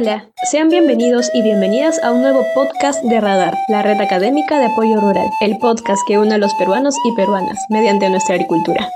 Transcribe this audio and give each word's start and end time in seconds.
Hola, 0.00 0.32
sean 0.50 0.70
bienvenidos 0.70 1.28
y 1.34 1.42
bienvenidas 1.42 2.02
a 2.02 2.10
un 2.10 2.22
nuevo 2.22 2.46
podcast 2.54 3.04
de 3.04 3.20
Radar, 3.20 3.52
la 3.68 3.82
red 3.82 4.00
académica 4.00 4.58
de 4.58 4.64
apoyo 4.64 4.98
rural, 4.98 5.28
el 5.42 5.58
podcast 5.58 6.00
que 6.08 6.16
une 6.16 6.32
a 6.32 6.38
los 6.38 6.54
peruanos 6.54 6.94
y 7.04 7.14
peruanas 7.14 7.58
mediante 7.68 8.08
nuestra 8.08 8.36
agricultura. 8.36 8.88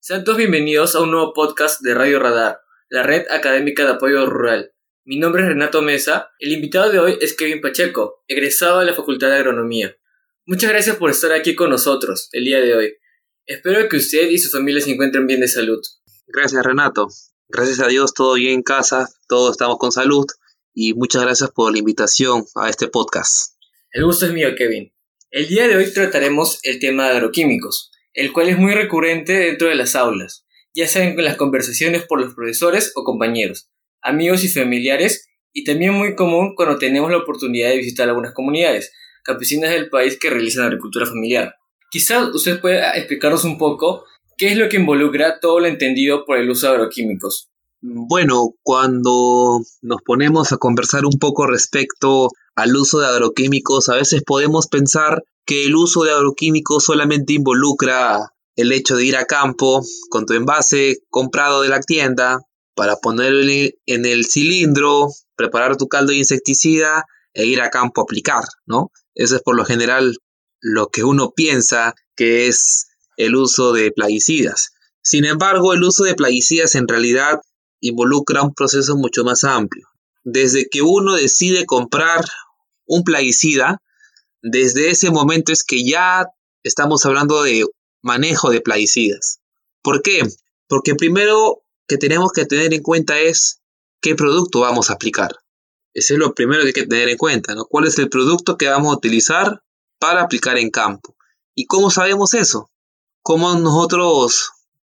Sean 0.00 0.22
todos 0.22 0.36
bienvenidos 0.36 0.94
a 0.94 1.00
un 1.00 1.12
nuevo 1.12 1.32
podcast 1.32 1.80
de 1.80 1.94
Radio 1.94 2.18
Radar, 2.18 2.60
la 2.90 3.02
red 3.02 3.24
académica 3.30 3.86
de 3.86 3.92
apoyo 3.92 4.26
rural. 4.26 4.74
Mi 5.06 5.18
nombre 5.18 5.44
es 5.44 5.48
Renato 5.48 5.80
Mesa, 5.80 6.32
el 6.38 6.52
invitado 6.52 6.92
de 6.92 6.98
hoy 6.98 7.18
es 7.22 7.34
Kevin 7.34 7.62
Pacheco, 7.62 8.22
egresado 8.28 8.80
de 8.80 8.84
la 8.84 8.92
Facultad 8.92 9.30
de 9.30 9.36
Agronomía. 9.36 9.96
Muchas 10.44 10.68
gracias 10.72 10.96
por 10.96 11.08
estar 11.08 11.32
aquí 11.32 11.54
con 11.54 11.70
nosotros 11.70 12.28
el 12.32 12.44
día 12.44 12.60
de 12.60 12.74
hoy. 12.74 12.94
Espero 13.46 13.88
que 13.88 13.96
usted 13.96 14.28
y 14.28 14.36
su 14.36 14.50
familia 14.50 14.82
se 14.82 14.90
encuentren 14.90 15.26
bien 15.26 15.40
de 15.40 15.48
salud. 15.48 15.80
Gracias 16.26 16.62
Renato. 16.62 17.08
Gracias 17.52 17.80
a 17.80 17.88
Dios 17.88 18.14
todo 18.14 18.34
bien 18.34 18.54
en 18.54 18.62
casa, 18.62 19.08
todos 19.28 19.50
estamos 19.50 19.78
con 19.78 19.90
salud 19.90 20.24
y 20.72 20.94
muchas 20.94 21.22
gracias 21.22 21.50
por 21.50 21.72
la 21.72 21.80
invitación 21.80 22.44
a 22.54 22.70
este 22.70 22.86
podcast. 22.86 23.56
El 23.90 24.04
gusto 24.04 24.26
es 24.26 24.32
mío, 24.32 24.50
Kevin. 24.56 24.92
El 25.32 25.48
día 25.48 25.66
de 25.66 25.74
hoy 25.74 25.92
trataremos 25.92 26.60
el 26.62 26.78
tema 26.78 27.08
de 27.08 27.16
agroquímicos, 27.16 27.90
el 28.14 28.32
cual 28.32 28.50
es 28.50 28.56
muy 28.56 28.72
recurrente 28.72 29.32
dentro 29.32 29.66
de 29.66 29.74
las 29.74 29.96
aulas, 29.96 30.46
ya 30.74 30.86
sea 30.86 31.02
en 31.02 31.16
las 31.24 31.36
conversaciones 31.36 32.04
por 32.04 32.20
los 32.20 32.34
profesores 32.34 32.92
o 32.94 33.02
compañeros, 33.02 33.68
amigos 34.00 34.44
y 34.44 34.48
familiares, 34.48 35.28
y 35.52 35.64
también 35.64 35.92
muy 35.92 36.14
común 36.14 36.54
cuando 36.54 36.78
tenemos 36.78 37.10
la 37.10 37.16
oportunidad 37.16 37.70
de 37.70 37.78
visitar 37.78 38.08
algunas 38.08 38.32
comunidades 38.32 38.92
campesinas 39.24 39.70
del 39.70 39.90
país 39.90 40.16
que 40.20 40.30
realizan 40.30 40.66
agricultura 40.66 41.04
familiar. 41.04 41.56
Quizás 41.90 42.28
usted 42.32 42.60
pueda 42.60 42.92
explicarnos 42.92 43.42
un 43.42 43.58
poco 43.58 44.04
¿Qué 44.40 44.52
es 44.52 44.56
lo 44.56 44.70
que 44.70 44.78
involucra 44.78 45.38
todo 45.38 45.60
lo 45.60 45.66
entendido 45.66 46.24
por 46.24 46.38
el 46.38 46.48
uso 46.48 46.66
de 46.66 46.72
agroquímicos? 46.72 47.50
Bueno, 47.82 48.54
cuando 48.62 49.60
nos 49.82 50.00
ponemos 50.02 50.50
a 50.50 50.56
conversar 50.56 51.04
un 51.04 51.18
poco 51.18 51.46
respecto 51.46 52.30
al 52.54 52.74
uso 52.74 53.00
de 53.00 53.08
agroquímicos, 53.08 53.90
a 53.90 53.96
veces 53.96 54.22
podemos 54.24 54.66
pensar 54.66 55.22
que 55.44 55.66
el 55.66 55.76
uso 55.76 56.04
de 56.04 56.12
agroquímicos 56.12 56.84
solamente 56.84 57.34
involucra 57.34 58.32
el 58.56 58.72
hecho 58.72 58.96
de 58.96 59.04
ir 59.04 59.16
a 59.18 59.26
campo 59.26 59.82
con 60.08 60.24
tu 60.24 60.32
envase 60.32 61.00
comprado 61.10 61.60
de 61.60 61.68
la 61.68 61.80
tienda 61.80 62.40
para 62.74 62.96
ponerlo 62.96 63.42
en 63.84 64.06
el 64.06 64.24
cilindro, 64.24 65.08
preparar 65.36 65.76
tu 65.76 65.86
caldo 65.86 66.12
de 66.12 66.18
insecticida 66.18 67.04
e 67.34 67.44
ir 67.44 67.60
a 67.60 67.68
campo 67.68 68.00
a 68.00 68.04
aplicar, 68.04 68.44
¿no? 68.64 68.90
Eso 69.14 69.36
es 69.36 69.42
por 69.42 69.54
lo 69.54 69.66
general 69.66 70.16
lo 70.62 70.88
que 70.88 71.04
uno 71.04 71.32
piensa 71.36 71.94
que 72.16 72.46
es 72.46 72.86
el 73.20 73.36
uso 73.36 73.72
de 73.72 73.92
plaguicidas. 73.92 74.72
Sin 75.02 75.24
embargo, 75.24 75.74
el 75.74 75.82
uso 75.82 76.04
de 76.04 76.14
plaguicidas 76.14 76.74
en 76.74 76.88
realidad 76.88 77.40
involucra 77.80 78.42
un 78.42 78.54
proceso 78.54 78.96
mucho 78.96 79.24
más 79.24 79.44
amplio. 79.44 79.86
Desde 80.24 80.68
que 80.70 80.82
uno 80.82 81.14
decide 81.14 81.66
comprar 81.66 82.24
un 82.86 83.04
plaguicida, 83.04 83.82
desde 84.42 84.90
ese 84.90 85.10
momento 85.10 85.52
es 85.52 85.64
que 85.64 85.84
ya 85.84 86.26
estamos 86.62 87.04
hablando 87.04 87.42
de 87.42 87.66
manejo 88.02 88.50
de 88.50 88.62
plaguicidas. 88.62 89.40
¿Por 89.82 90.02
qué? 90.02 90.22
Porque 90.66 90.94
primero 90.94 91.62
que 91.86 91.98
tenemos 91.98 92.32
que 92.32 92.46
tener 92.46 92.72
en 92.72 92.82
cuenta 92.82 93.18
es 93.18 93.60
qué 94.00 94.14
producto 94.14 94.60
vamos 94.60 94.88
a 94.88 94.94
aplicar. 94.94 95.36
Ese 95.92 96.14
es 96.14 96.20
lo 96.20 96.34
primero 96.34 96.62
que 96.62 96.68
hay 96.68 96.72
que 96.72 96.86
tener 96.86 97.08
en 97.08 97.18
cuenta. 97.18 97.54
¿Cuál 97.68 97.86
es 97.86 97.98
el 97.98 98.08
producto 98.08 98.56
que 98.56 98.68
vamos 98.68 98.92
a 98.92 98.96
utilizar 98.96 99.62
para 99.98 100.22
aplicar 100.22 100.56
en 100.56 100.70
campo? 100.70 101.16
¿Y 101.54 101.66
cómo 101.66 101.90
sabemos 101.90 102.32
eso? 102.32 102.69
¿Cómo 103.22 103.54
nosotros 103.54 104.50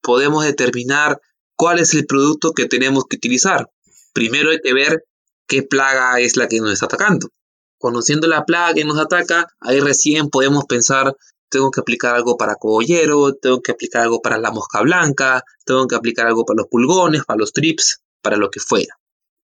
podemos 0.02 0.44
determinar 0.44 1.20
cuál 1.56 1.78
es 1.78 1.94
el 1.94 2.06
producto 2.06 2.52
que 2.52 2.66
tenemos 2.66 3.04
que 3.04 3.16
utilizar? 3.16 3.70
Primero 4.12 4.50
hay 4.50 4.60
que 4.62 4.74
ver 4.74 5.04
qué 5.46 5.62
plaga 5.62 6.20
es 6.20 6.36
la 6.36 6.46
que 6.46 6.60
nos 6.60 6.72
está 6.72 6.86
atacando. 6.86 7.28
Conociendo 7.78 8.28
la 8.28 8.44
plaga 8.44 8.74
que 8.74 8.84
nos 8.84 8.98
ataca, 8.98 9.46
ahí 9.58 9.80
recién 9.80 10.28
podemos 10.28 10.64
pensar, 10.66 11.16
tengo 11.48 11.70
que 11.70 11.80
aplicar 11.80 12.14
algo 12.14 12.36
para 12.36 12.56
cogollero, 12.56 13.34
tengo 13.34 13.62
que 13.62 13.72
aplicar 13.72 14.02
algo 14.02 14.20
para 14.20 14.36
la 14.38 14.50
mosca 14.50 14.82
blanca, 14.82 15.42
tengo 15.64 15.86
que 15.86 15.96
aplicar 15.96 16.26
algo 16.26 16.44
para 16.44 16.58
los 16.58 16.68
pulgones, 16.68 17.24
para 17.24 17.38
los 17.38 17.54
trips, 17.54 18.02
para 18.20 18.36
lo 18.36 18.50
que 18.50 18.60
fuera. 18.60 18.98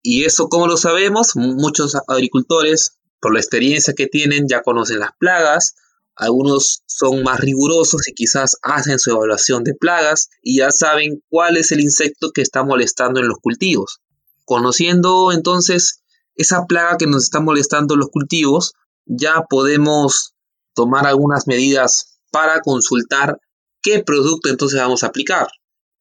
Y 0.00 0.24
eso, 0.24 0.48
¿cómo 0.48 0.66
lo 0.66 0.78
sabemos? 0.78 1.36
Muchos 1.36 1.94
agricultores, 2.08 2.98
por 3.20 3.34
la 3.34 3.40
experiencia 3.40 3.94
que 3.94 4.06
tienen, 4.06 4.48
ya 4.48 4.62
conocen 4.62 4.98
las 4.98 5.10
plagas, 5.18 5.74
algunos 6.16 6.82
son 6.86 7.22
más 7.22 7.40
rigurosos 7.40 8.06
y 8.06 8.12
quizás 8.12 8.56
hacen 8.62 8.98
su 8.98 9.10
evaluación 9.10 9.64
de 9.64 9.74
plagas 9.74 10.28
y 10.42 10.58
ya 10.58 10.70
saben 10.70 11.22
cuál 11.28 11.56
es 11.56 11.72
el 11.72 11.80
insecto 11.80 12.30
que 12.32 12.42
está 12.42 12.64
molestando 12.64 13.20
en 13.20 13.28
los 13.28 13.38
cultivos. 13.38 14.00
Conociendo 14.44 15.32
entonces 15.32 16.02
esa 16.34 16.66
plaga 16.66 16.96
que 16.98 17.06
nos 17.06 17.24
está 17.24 17.40
molestando 17.40 17.96
los 17.96 18.08
cultivos, 18.10 18.74
ya 19.06 19.44
podemos 19.48 20.34
tomar 20.74 21.06
algunas 21.06 21.46
medidas 21.46 22.18
para 22.30 22.60
consultar 22.60 23.38
qué 23.80 24.02
producto 24.02 24.48
entonces 24.48 24.80
vamos 24.80 25.02
a 25.02 25.08
aplicar. 25.08 25.48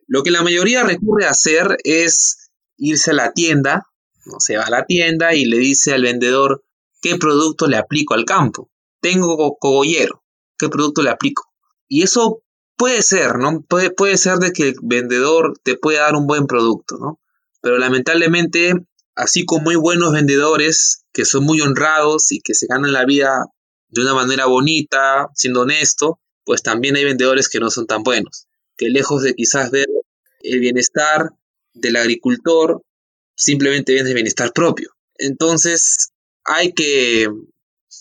Lo 0.07 0.23
que 0.23 0.31
la 0.31 0.43
mayoría 0.43 0.83
recurre 0.83 1.25
a 1.25 1.31
hacer 1.31 1.77
es 1.83 2.49
irse 2.77 3.11
a 3.11 3.15
la 3.15 3.31
tienda, 3.31 3.87
se 4.39 4.57
va 4.57 4.63
a 4.63 4.69
la 4.69 4.85
tienda 4.85 5.33
y 5.33 5.45
le 5.45 5.57
dice 5.57 5.93
al 5.93 6.03
vendedor 6.03 6.63
qué 7.01 7.15
producto 7.15 7.67
le 7.67 7.77
aplico 7.77 8.13
al 8.13 8.25
campo 8.25 8.70
tengo 9.01 9.57
cogollero, 9.59 10.23
¿qué 10.57 10.69
producto 10.69 11.01
le 11.01 11.09
aplico? 11.09 11.43
Y 11.87 12.03
eso 12.03 12.43
puede 12.77 13.01
ser, 13.01 13.37
¿no? 13.37 13.61
Puede, 13.61 13.91
puede 13.91 14.17
ser 14.17 14.37
de 14.37 14.53
que 14.53 14.69
el 14.69 14.75
vendedor 14.81 15.59
te 15.63 15.77
pueda 15.77 16.01
dar 16.01 16.15
un 16.15 16.27
buen 16.27 16.47
producto, 16.47 16.97
¿no? 16.97 17.19
Pero 17.61 17.77
lamentablemente, 17.77 18.73
así 19.15 19.45
como 19.45 19.69
hay 19.69 19.75
buenos 19.75 20.13
vendedores 20.13 21.05
que 21.13 21.25
son 21.25 21.43
muy 21.43 21.61
honrados 21.61 22.31
y 22.31 22.39
que 22.41 22.53
se 22.53 22.67
ganan 22.67 22.93
la 22.93 23.05
vida 23.05 23.45
de 23.89 24.01
una 24.01 24.13
manera 24.13 24.45
bonita, 24.45 25.29
siendo 25.35 25.61
honesto, 25.61 26.19
pues 26.45 26.63
también 26.63 26.95
hay 26.95 27.03
vendedores 27.03 27.49
que 27.49 27.59
no 27.59 27.69
son 27.69 27.87
tan 27.87 28.03
buenos, 28.03 28.47
que 28.77 28.89
lejos 28.89 29.21
de 29.21 29.35
quizás 29.35 29.69
ver 29.69 29.87
el 30.39 30.59
bienestar 30.59 31.29
del 31.73 31.97
agricultor, 31.97 32.81
simplemente 33.35 33.93
ven 33.93 34.07
el 34.07 34.13
bienestar 34.13 34.53
propio. 34.53 34.91
Entonces, 35.17 36.11
hay 36.43 36.73
que 36.73 37.27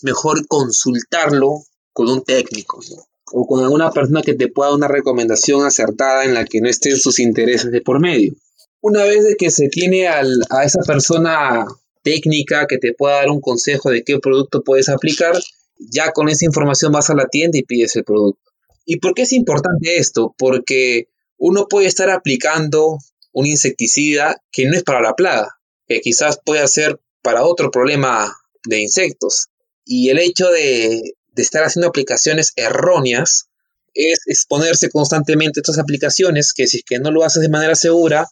mejor 0.03 0.47
consultarlo 0.47 1.63
con 1.93 2.09
un 2.09 2.23
técnico 2.23 2.79
o 3.33 3.47
con 3.47 3.63
alguna 3.63 3.91
persona 3.91 4.21
que 4.21 4.33
te 4.33 4.47
pueda 4.47 4.69
dar 4.69 4.77
una 4.77 4.87
recomendación 4.87 5.65
acertada 5.65 6.25
en 6.25 6.33
la 6.33 6.45
que 6.45 6.61
no 6.61 6.69
estén 6.69 6.97
sus 6.97 7.19
intereses 7.19 7.71
de 7.71 7.81
por 7.81 7.99
medio. 7.99 8.33
Una 8.81 9.03
vez 9.03 9.23
que 9.37 9.51
se 9.51 9.69
tiene 9.69 10.07
a 10.07 10.23
esa 10.63 10.81
persona 10.81 11.65
técnica 12.03 12.65
que 12.67 12.77
te 12.77 12.93
pueda 12.93 13.17
dar 13.17 13.29
un 13.29 13.41
consejo 13.41 13.91
de 13.91 14.03
qué 14.03 14.19
producto 14.19 14.63
puedes 14.63 14.89
aplicar, 14.89 15.35
ya 15.77 16.11
con 16.11 16.29
esa 16.29 16.45
información 16.45 16.91
vas 16.91 17.09
a 17.09 17.15
la 17.15 17.27
tienda 17.27 17.57
y 17.57 17.63
pides 17.63 17.95
el 17.95 18.03
producto. 18.03 18.41
¿Y 18.85 18.97
por 18.97 19.13
qué 19.13 19.23
es 19.23 19.33
importante 19.33 19.97
esto? 19.97 20.33
Porque 20.37 21.07
uno 21.37 21.67
puede 21.67 21.87
estar 21.87 22.09
aplicando 22.09 22.97
un 23.31 23.45
insecticida 23.45 24.41
que 24.51 24.65
no 24.65 24.75
es 24.75 24.83
para 24.83 25.01
la 25.01 25.15
plaga, 25.15 25.59
que 25.87 26.01
quizás 26.01 26.39
puede 26.43 26.67
ser 26.67 26.99
para 27.21 27.45
otro 27.45 27.71
problema 27.71 28.35
de 28.65 28.81
insectos. 28.81 29.47
Y 29.93 30.09
el 30.09 30.19
hecho 30.19 30.49
de, 30.49 31.01
estar 31.35 31.65
haciendo 31.65 31.89
aplicaciones 31.89 32.53
erróneas 32.55 33.49
es 33.93 34.21
exponerse 34.25 34.89
constantemente 34.89 35.59
a 35.59 35.61
estas 35.61 35.79
aplicaciones 35.79 36.53
que 36.53 36.65
si 36.65 36.77
es 36.77 36.83
que 36.85 36.99
no 36.99 37.11
lo 37.11 37.25
haces 37.25 37.41
de 37.41 37.49
manera 37.49 37.75
segura 37.75 38.29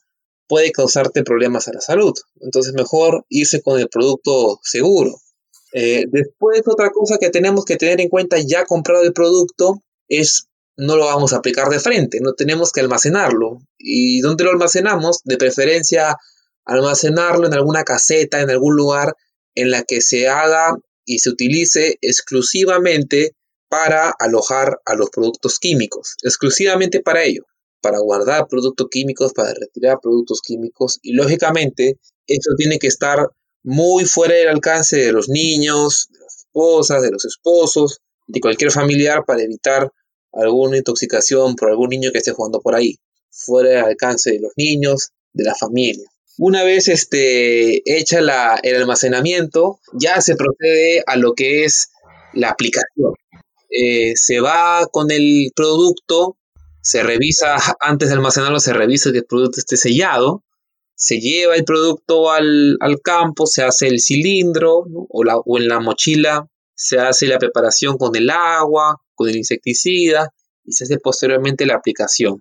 puede 0.48 0.72
causarte 0.72 1.22
problemas 1.22 1.68
a 1.68 1.74
la 1.74 1.81
salud. 1.81 2.14
Entonces 2.40 2.72
mejor 2.72 3.25
irse 3.28 3.62
con 3.62 3.78
el 3.78 3.90
producto 3.90 4.62
seguro. 4.64 5.19
Eh, 5.74 6.06
después 6.09 6.62
otra 6.66 6.92
cosa 6.92 7.18
que 7.19 7.30
tenemos 7.30 7.66
que 7.66 7.75
tener 7.75 8.00
en 8.00 8.08
cuenta 8.08 8.38
ya 8.40 8.64
comprado 8.64 9.03
el 9.03 9.12
producto 9.12 9.84
es 10.08 10.48
no 10.78 10.95
lo 10.95 11.07
vamos 11.07 11.34
a 11.34 11.38
aplicar 11.39 11.68
de 11.68 11.81
frente, 11.81 12.22
no 12.22 12.36
tenemos 12.36 12.72
que 12.72 12.80
almacenarlo. 12.80 13.60
¿Y 13.78 14.22
dónde 14.22 14.45
lo 14.45 14.51
almacenamos? 14.51 15.19
De 15.25 15.36
preferencia 15.36 16.16
almacenarlo 16.63 17.48
en 17.48 17.54
alguna 17.54 17.84
caseta, 17.84 18.39
en 18.39 18.50
algún 18.50 18.78
lugar 18.78 19.13
en 19.56 19.72
la 19.72 19.84
que 19.84 20.00
se 20.00 20.30
haga 20.30 20.78
y 21.10 21.18
se 21.18 21.32
utilice 21.32 21.98
exclusivamente 22.02 23.32
para 23.68 24.14
alojar 24.20 24.80
a 24.86 24.94
los 24.94 25.10
productos 25.10 25.58
químicos, 25.58 26.16
exclusivamente 26.22 27.02
para 27.02 27.24
ello, 27.24 27.46
para 27.82 27.98
guardar 27.98 28.48
productos 28.48 28.88
químicos, 28.92 29.34
para 29.34 29.56
retirar 29.56 29.98
productos 30.00 30.40
químicos 30.42 31.00
y 31.02 31.14
lógicamente 31.14 32.00
eso 32.28 32.52
tiene 32.58 32.78
que 32.78 32.86
estar 32.86 33.28
muy 33.64 34.06
fuera 34.06 34.36
del 34.36 34.50
alcance 34.50 34.98
de 34.98 35.12
los 35.12 35.30
niños, 35.30 36.10
de 36.12 36.20
las 36.20 36.38
esposas, 36.38 37.02
de 37.02 37.10
los 37.10 37.26
esposos, 37.26 38.02
de 38.28 38.40
cualquier 38.40 38.72
familiar 38.72 39.24
para 39.26 39.42
evitar 39.42 39.92
alguna 40.32 40.78
intoxicación 40.78 41.56
por 41.56 41.72
algún 41.72 41.90
niño 41.90 42.12
que 42.12 42.20
esté 42.20 42.34
jugando 42.34 42.62
por 42.62 42.76
ahí, 42.76 43.00
fuera 43.32 43.70
del 43.70 43.86
alcance 43.86 44.30
de 44.30 44.42
los 44.42 44.52
niños, 44.58 45.10
de 45.34 45.44
la 45.44 45.56
familia. 45.56 46.08
Una 46.41 46.63
vez 46.63 46.88
este, 46.88 47.81
hecha 47.86 48.19
el 48.19 48.75
almacenamiento, 48.75 49.81
ya 49.91 50.21
se 50.21 50.38
procede 50.38 51.03
a 51.06 51.18
lo 51.18 51.33
que 51.33 51.65
es 51.65 51.89
la 52.33 52.50
aplicación. 52.50 53.13
Eh, 53.69 54.13
se 54.15 54.39
va 54.39 54.88
con 54.89 55.12
el 55.12 55.51
producto, 55.53 56.38
se 56.81 57.03
revisa, 57.03 57.57
antes 57.81 58.07
de 58.07 58.15
almacenarlo, 58.15 58.62
se 58.62 58.71
revisa 58.71 59.12
que 59.12 59.18
el 59.18 59.25
producto 59.25 59.59
esté 59.59 59.75
sellado, 59.75 60.45
se 60.95 61.19
lleva 61.19 61.56
el 61.56 61.65
producto 61.65 62.31
al, 62.31 62.77
campo, 63.03 63.45
se 63.45 63.63
hace 63.63 63.88
el 63.88 64.00
cilindro 64.00 64.86
o, 65.09 65.24
la, 65.25 65.36
o 65.36 65.57
en 65.57 65.68
la 65.68 65.81
mochila 65.81 66.47
se 66.74 66.97
hace 66.97 67.27
la 67.27 67.38
preparación 67.38 67.97
con 67.97 68.15
el 68.15 68.30
agua, 68.30 68.95
con 69.13 69.27
el 69.27 69.36
insecticida 69.36 70.33
y 70.63 70.71
se 70.71 70.86
hace 70.86 70.97
posteriormente 70.97 71.65
la 71.65 71.75
aplicación. 71.75 72.39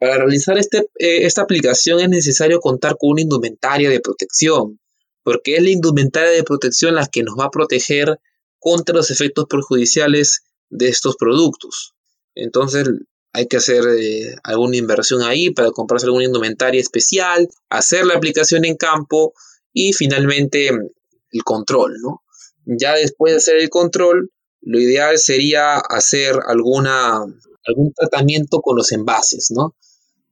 Para 0.00 0.16
realizar 0.16 0.56
este, 0.56 0.78
eh, 0.98 1.26
esta 1.26 1.42
aplicación 1.42 2.00
es 2.00 2.08
necesario 2.08 2.58
contar 2.58 2.96
con 2.98 3.10
una 3.10 3.20
indumentaria 3.20 3.90
de 3.90 4.00
protección, 4.00 4.80
porque 5.22 5.56
es 5.56 5.62
la 5.62 5.68
indumentaria 5.68 6.30
de 6.30 6.42
protección 6.42 6.94
la 6.94 7.06
que 7.06 7.22
nos 7.22 7.36
va 7.38 7.44
a 7.44 7.50
proteger 7.50 8.18
contra 8.58 8.96
los 8.96 9.10
efectos 9.10 9.44
perjudiciales 9.48 10.40
de 10.70 10.88
estos 10.88 11.16
productos. 11.16 11.92
Entonces 12.34 12.88
hay 13.34 13.46
que 13.46 13.58
hacer 13.58 13.84
eh, 13.98 14.34
alguna 14.42 14.76
inversión 14.76 15.22
ahí 15.22 15.50
para 15.50 15.70
comprarse 15.70 16.06
alguna 16.06 16.24
indumentaria 16.24 16.80
especial, 16.80 17.46
hacer 17.68 18.06
la 18.06 18.14
aplicación 18.14 18.64
en 18.64 18.76
campo 18.76 19.34
y 19.74 19.92
finalmente 19.92 20.68
el 20.68 21.44
control, 21.44 21.96
¿no? 22.00 22.22
Ya 22.64 22.94
después 22.94 23.34
de 23.34 23.36
hacer 23.36 23.56
el 23.56 23.68
control, 23.68 24.30
lo 24.62 24.80
ideal 24.80 25.18
sería 25.18 25.76
hacer 25.76 26.36
alguna, 26.46 27.18
algún 27.66 27.92
tratamiento 27.94 28.60
con 28.60 28.76
los 28.76 28.92
envases, 28.92 29.50
¿no? 29.50 29.74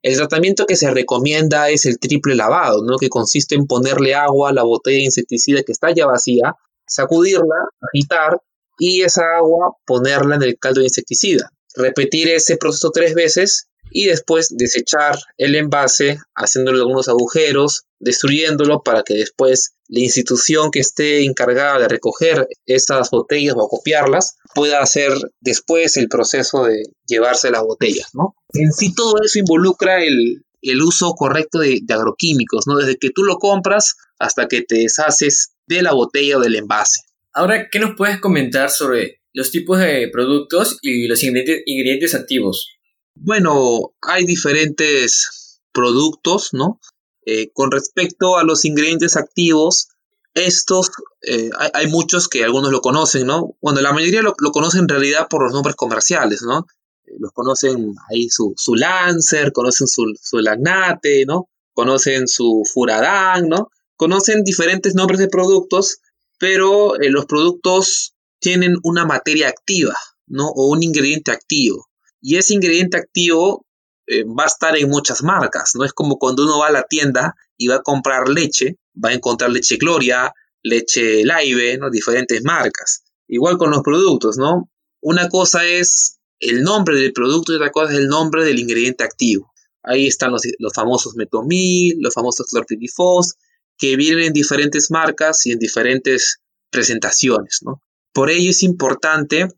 El 0.02 0.16
tratamiento 0.16 0.66
que 0.66 0.76
se 0.76 0.90
recomienda 0.90 1.70
es 1.70 1.84
el 1.84 1.98
triple 1.98 2.34
lavado, 2.34 2.84
¿no? 2.84 2.98
Que 2.98 3.08
consiste 3.08 3.56
en 3.56 3.66
ponerle 3.66 4.14
agua 4.14 4.50
a 4.50 4.52
la 4.52 4.62
botella 4.62 4.98
de 4.98 5.04
insecticida 5.04 5.62
que 5.62 5.72
está 5.72 5.92
ya 5.92 6.06
vacía, 6.06 6.54
sacudirla, 6.86 7.68
agitar 7.92 8.40
y 8.78 9.02
esa 9.02 9.24
agua 9.36 9.76
ponerla 9.84 10.36
en 10.36 10.42
el 10.42 10.58
caldo 10.58 10.80
de 10.80 10.86
insecticida. 10.86 11.50
Repetir 11.74 12.28
ese 12.28 12.56
proceso 12.56 12.90
tres 12.90 13.14
veces 13.14 13.68
y 13.90 14.06
después 14.06 14.48
desechar 14.56 15.18
el 15.36 15.54
envase 15.54 16.18
haciéndole 16.34 16.78
algunos 16.78 17.08
agujeros, 17.08 17.84
destruyéndolo 17.98 18.82
para 18.82 19.02
que 19.02 19.14
después 19.14 19.74
la 19.88 20.00
institución 20.00 20.70
que 20.70 20.80
esté 20.80 21.24
encargada 21.24 21.78
de 21.78 21.88
recoger 21.88 22.46
estas 22.66 23.10
botellas 23.10 23.54
o 23.56 23.68
copiarlas 23.68 24.36
pueda 24.54 24.80
hacer 24.80 25.12
después 25.40 25.96
el 25.96 26.08
proceso 26.08 26.64
de 26.64 26.82
llevarse 27.06 27.50
las 27.50 27.62
botellas, 27.62 28.10
¿no? 28.14 28.34
En 28.52 28.72
sí 28.72 28.94
todo 28.94 29.14
eso 29.22 29.38
involucra 29.38 30.02
el, 30.04 30.42
uso 30.82 31.14
correcto 31.14 31.60
de, 31.60 31.80
de, 31.82 31.94
agroquímicos, 31.94 32.66
¿no? 32.66 32.76
Desde 32.76 32.96
que 32.96 33.10
tú 33.10 33.22
lo 33.24 33.36
compras 33.38 33.96
hasta 34.18 34.48
que 34.48 34.62
te 34.62 34.76
deshaces 34.76 35.52
de 35.66 35.82
la 35.82 35.92
botella 35.92 36.38
o 36.38 36.40
del 36.40 36.56
envase. 36.56 37.00
Ahora, 37.32 37.68
¿qué 37.70 37.78
nos 37.78 37.94
puedes 37.96 38.20
comentar 38.20 38.70
sobre 38.70 39.20
los 39.32 39.50
tipos 39.50 39.78
de 39.78 40.08
productos 40.12 40.78
y 40.82 41.06
los 41.06 41.22
ingredientes 41.22 42.14
activos? 42.14 42.77
Bueno, 43.20 43.94
hay 44.00 44.24
diferentes 44.24 45.60
productos, 45.72 46.50
¿no? 46.52 46.80
Eh, 47.26 47.50
con 47.52 47.70
respecto 47.70 48.38
a 48.38 48.44
los 48.44 48.64
ingredientes 48.64 49.16
activos, 49.16 49.88
estos, 50.34 50.90
eh, 51.22 51.50
hay, 51.74 51.88
muchos 51.88 52.28
que 52.28 52.44
algunos 52.44 52.70
lo 52.70 52.80
conocen, 52.80 53.26
¿no? 53.26 53.56
Bueno, 53.60 53.80
la 53.80 53.92
mayoría 53.92 54.22
lo, 54.22 54.34
conocen 54.34 54.82
en 54.82 54.88
realidad 54.88 55.26
por 55.28 55.42
los 55.42 55.52
nombres 55.52 55.74
comerciales, 55.74 56.42
¿no? 56.42 56.66
Eh, 57.06 57.16
los 57.18 57.32
conocen 57.32 57.94
ahí 58.08 58.28
su, 58.28 58.54
su 58.56 58.76
Lancer, 58.76 59.52
conocen 59.52 59.88
su, 59.88 60.04
su 60.22 60.38
Lagnate, 60.38 61.26
¿no? 61.26 61.48
Conocen 61.74 62.28
su 62.28 62.62
Furadán, 62.72 63.48
¿no? 63.48 63.68
Conocen 63.96 64.44
diferentes 64.44 64.94
nombres 64.94 65.18
de 65.18 65.28
productos, 65.28 65.98
pero 66.38 66.94
los 66.98 67.26
productos 67.26 68.14
tienen 68.38 68.76
una 68.84 69.04
materia 69.04 69.48
activa, 69.48 69.96
¿no? 70.28 70.48
O 70.48 70.68
un 70.68 70.84
ingrediente 70.84 71.32
activo. 71.32 71.87
Y 72.20 72.36
ese 72.36 72.54
ingrediente 72.54 72.96
activo 72.96 73.66
eh, 74.06 74.24
va 74.24 74.44
a 74.44 74.46
estar 74.46 74.76
en 74.76 74.88
muchas 74.88 75.22
marcas, 75.22 75.72
¿no? 75.74 75.84
Es 75.84 75.92
como 75.92 76.18
cuando 76.18 76.44
uno 76.44 76.58
va 76.58 76.68
a 76.68 76.72
la 76.72 76.84
tienda 76.84 77.34
y 77.56 77.68
va 77.68 77.76
a 77.76 77.82
comprar 77.82 78.28
leche, 78.28 78.78
va 79.02 79.10
a 79.10 79.14
encontrar 79.14 79.50
leche 79.50 79.76
Gloria, 79.76 80.32
leche 80.62 81.24
Laive, 81.24 81.78
¿no? 81.78 81.90
Diferentes 81.90 82.42
marcas. 82.42 83.04
Igual 83.26 83.58
con 83.58 83.70
los 83.70 83.82
productos, 83.82 84.38
¿no? 84.38 84.70
Una 85.00 85.28
cosa 85.28 85.66
es 85.66 86.18
el 86.40 86.62
nombre 86.62 86.96
del 86.96 87.12
producto 87.12 87.52
y 87.52 87.56
otra 87.56 87.70
cosa 87.70 87.92
es 87.92 87.98
el 87.98 88.08
nombre 88.08 88.44
del 88.44 88.58
ingrediente 88.58 89.04
activo. 89.04 89.52
Ahí 89.82 90.06
están 90.06 90.32
los, 90.32 90.42
famosos 90.74 91.14
metomil, 91.14 91.96
los 92.00 92.14
famosos 92.14 92.46
clorpirifos, 92.46 93.34
que 93.76 93.96
vienen 93.96 94.26
en 94.26 94.32
diferentes 94.32 94.90
marcas 94.90 95.46
y 95.46 95.52
en 95.52 95.58
diferentes 95.58 96.38
presentaciones, 96.70 97.60
¿no? 97.62 97.82
Por 98.12 98.30
ello 98.30 98.50
es 98.50 98.62
importante 98.62 99.48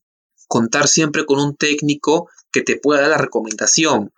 contar 0.47 0.89
siempre 0.89 1.25
con 1.25 1.41
un 1.41 1.57
técnico 1.57 2.29
que 2.52 2.62
te 2.62 2.76
pueda 2.76 3.02
dar 3.02 3.11
la 3.11 3.19
recomendación, 3.19 4.12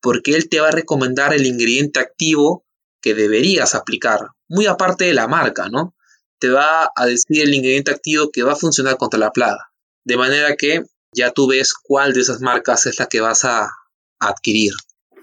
porque 0.00 0.34
él 0.34 0.48
te 0.48 0.60
va 0.60 0.68
a 0.68 0.72
recomendar 0.72 1.32
el 1.34 1.46
ingrediente 1.46 2.00
activo 2.00 2.64
que 3.00 3.14
deberías 3.14 3.74
aplicar, 3.74 4.20
muy 4.48 4.66
aparte 4.66 5.04
de 5.04 5.14
la 5.14 5.28
marca, 5.28 5.68
¿no? 5.68 5.94
Te 6.38 6.48
va 6.48 6.90
a 6.94 7.06
decir 7.06 7.42
el 7.42 7.54
ingrediente 7.54 7.90
activo 7.90 8.30
que 8.30 8.42
va 8.42 8.52
a 8.52 8.56
funcionar 8.56 8.96
contra 8.96 9.20
la 9.20 9.30
plaga, 9.30 9.70
de 10.04 10.16
manera 10.16 10.56
que 10.56 10.84
ya 11.12 11.30
tú 11.30 11.46
ves 11.46 11.74
cuál 11.74 12.12
de 12.12 12.20
esas 12.20 12.40
marcas 12.40 12.86
es 12.86 12.98
la 12.98 13.06
que 13.06 13.20
vas 13.20 13.44
a 13.44 13.70
adquirir. 14.18 14.72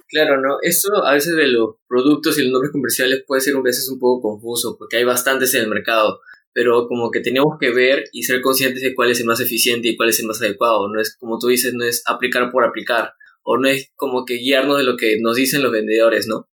Claro, 0.07 0.41
¿no? 0.41 0.57
Eso 0.61 1.05
a 1.05 1.13
veces 1.13 1.35
de 1.35 1.47
los 1.47 1.75
productos 1.87 2.37
y 2.37 2.43
los 2.43 2.51
nombres 2.51 2.71
comerciales 2.71 3.23
puede 3.25 3.41
ser 3.41 3.55
veces 3.61 3.87
un 3.89 3.99
poco 3.99 4.29
confuso, 4.29 4.77
porque 4.77 4.97
hay 4.97 5.03
bastantes 5.03 5.53
en 5.53 5.61
el 5.61 5.69
mercado, 5.69 6.19
pero 6.53 6.87
como 6.87 7.11
que 7.11 7.21
tenemos 7.21 7.57
que 7.59 7.71
ver 7.71 8.05
y 8.11 8.23
ser 8.23 8.41
conscientes 8.41 8.81
de 8.81 8.93
cuál 8.93 9.11
es 9.11 9.19
el 9.19 9.25
más 9.25 9.39
eficiente 9.39 9.89
y 9.89 9.97
cuál 9.97 10.09
es 10.09 10.19
el 10.19 10.27
más 10.27 10.41
adecuado, 10.41 10.87
no 10.89 10.99
es 10.99 11.15
como 11.17 11.39
tú 11.39 11.47
dices, 11.47 11.73
no 11.73 11.85
es 11.85 12.03
aplicar 12.05 12.51
por 12.51 12.63
aplicar, 12.63 13.13
o 13.43 13.57
no 13.57 13.67
es 13.67 13.91
como 13.95 14.25
que 14.25 14.35
guiarnos 14.35 14.77
de 14.77 14.83
lo 14.83 14.97
que 14.97 15.17
nos 15.21 15.35
dicen 15.35 15.63
los 15.63 15.71
vendedores, 15.71 16.27
¿no? 16.27 16.47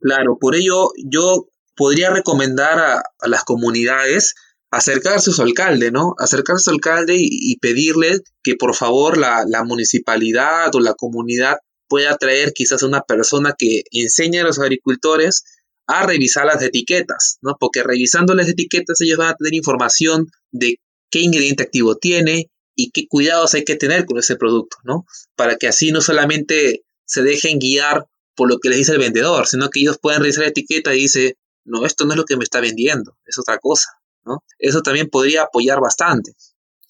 Claro, 0.00 0.38
por 0.40 0.54
ello 0.54 0.90
yo 1.10 1.48
podría 1.76 2.10
recomendar 2.10 2.78
a, 2.78 3.02
las 3.26 3.44
comunidades 3.44 4.34
acercarse 4.70 5.30
a 5.30 5.34
su 5.34 5.42
alcalde, 5.42 5.90
¿no? 5.90 6.14
Acercarse 6.18 6.62
a 6.62 6.64
su 6.64 6.70
alcalde 6.70 7.16
y, 7.18 7.58
pedirle 7.58 8.20
que 8.42 8.54
por 8.54 8.74
favor 8.74 9.18
la, 9.18 9.44
la, 9.48 9.64
municipalidad 9.64 10.74
o 10.74 10.80
la 10.80 10.94
comunidad 10.94 11.56
pueda 11.88 12.16
traer 12.16 12.52
quizás 12.52 12.82
una 12.84 13.00
persona 13.00 13.54
que 13.58 13.82
enseñe 13.90 14.38
a 14.38 14.44
los 14.44 14.60
agricultores 14.60 15.42
a 15.86 16.06
revisar 16.06 16.46
las 16.46 16.62
etiquetas, 16.62 17.38
¿no? 17.42 17.56
Porque 17.58 17.82
revisando 17.82 18.34
las 18.34 18.48
etiquetas 18.48 19.00
ellos 19.00 19.18
van 19.18 19.28
a 19.28 19.34
tener 19.34 19.54
información 19.54 20.26
de 20.50 20.76
qué 21.10 21.20
ingrediente 21.20 21.64
activo 21.64 21.96
tiene, 21.96 22.50
y 22.80 22.90
qué 22.92 23.06
cuidados 23.08 23.52
hay 23.54 23.64
que 23.64 23.76
tener 23.76 24.06
con 24.06 24.18
ese 24.18 24.36
producto, 24.36 24.78
¿no? 24.84 25.04
Para 25.36 25.56
que 25.56 25.68
así 25.68 25.92
no 25.92 26.00
solamente 26.00 26.82
se 27.04 27.22
dejen 27.22 27.58
guiar 27.58 28.06
por 28.34 28.48
lo 28.48 28.58
que 28.58 28.70
les 28.70 28.78
dice 28.78 28.92
el 28.92 28.98
vendedor, 28.98 29.46
sino 29.46 29.68
que 29.68 29.80
ellos 29.80 29.98
puedan 30.00 30.22
revisar 30.22 30.44
la 30.44 30.48
etiqueta 30.48 30.94
y 30.94 31.00
dice, 31.00 31.36
no, 31.64 31.84
esto 31.84 32.06
no 32.06 32.12
es 32.12 32.16
lo 32.16 32.24
que 32.24 32.38
me 32.38 32.44
está 32.44 32.60
vendiendo, 32.60 33.18
es 33.26 33.38
otra 33.38 33.58
cosa, 33.58 33.90
¿no? 34.24 34.44
Eso 34.58 34.80
también 34.80 35.10
podría 35.10 35.42
apoyar 35.42 35.78
bastante. 35.78 36.32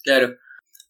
Claro. 0.04 0.36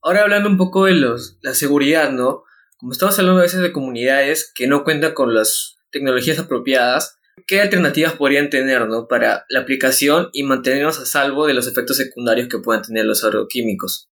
Ahora 0.03 0.23
hablando 0.23 0.51
un 0.51 0.59
poco 0.59 0.85
de 0.85 0.93
los, 0.93 1.39
la 1.41 1.55
seguridad, 1.55 2.11
¿no? 2.11 2.45
Como 2.77 2.93
estamos 2.93 3.19
hablando 3.19 3.41
a 3.41 3.45
veces 3.45 3.61
de 3.61 3.73
comunidades 3.73 4.53
que 4.55 4.67
no 4.67 4.85
cuentan 4.85 5.15
con 5.15 5.35
las 5.35 5.79
tecnologías 5.91 6.39
apropiadas, 6.39 7.17
¿qué 7.47 7.61
alternativas 7.61 8.15
podrían 8.15 8.51
tener, 8.51 8.87
¿no? 8.89 9.09
Para 9.09 9.45
la 9.49 9.61
aplicación 9.61 10.29
y 10.33 10.43
mantenernos 10.43 10.99
a 10.99 11.07
salvo 11.07 11.47
de 11.47 11.55
los 11.55 11.67
efectos 11.67 11.97
secundarios 11.97 12.49
que 12.49 12.59
puedan 12.59 12.83
tener 12.83 13.05
los 13.05 13.25
agroquímicos. 13.25 14.09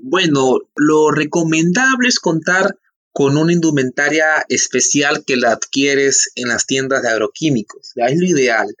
Bueno, 0.00 0.58
lo 0.74 1.10
recomendable 1.10 2.08
es 2.08 2.18
contar 2.18 2.76
con 3.12 3.36
una 3.36 3.52
indumentaria 3.52 4.44
especial 4.48 5.24
que 5.24 5.36
la 5.36 5.52
adquieres 5.52 6.32
en 6.34 6.48
las 6.48 6.66
tiendas 6.66 7.02
de 7.02 7.10
agroquímicos. 7.10 7.92
Es 7.94 8.18
lo 8.18 8.26
ideal, 8.26 8.74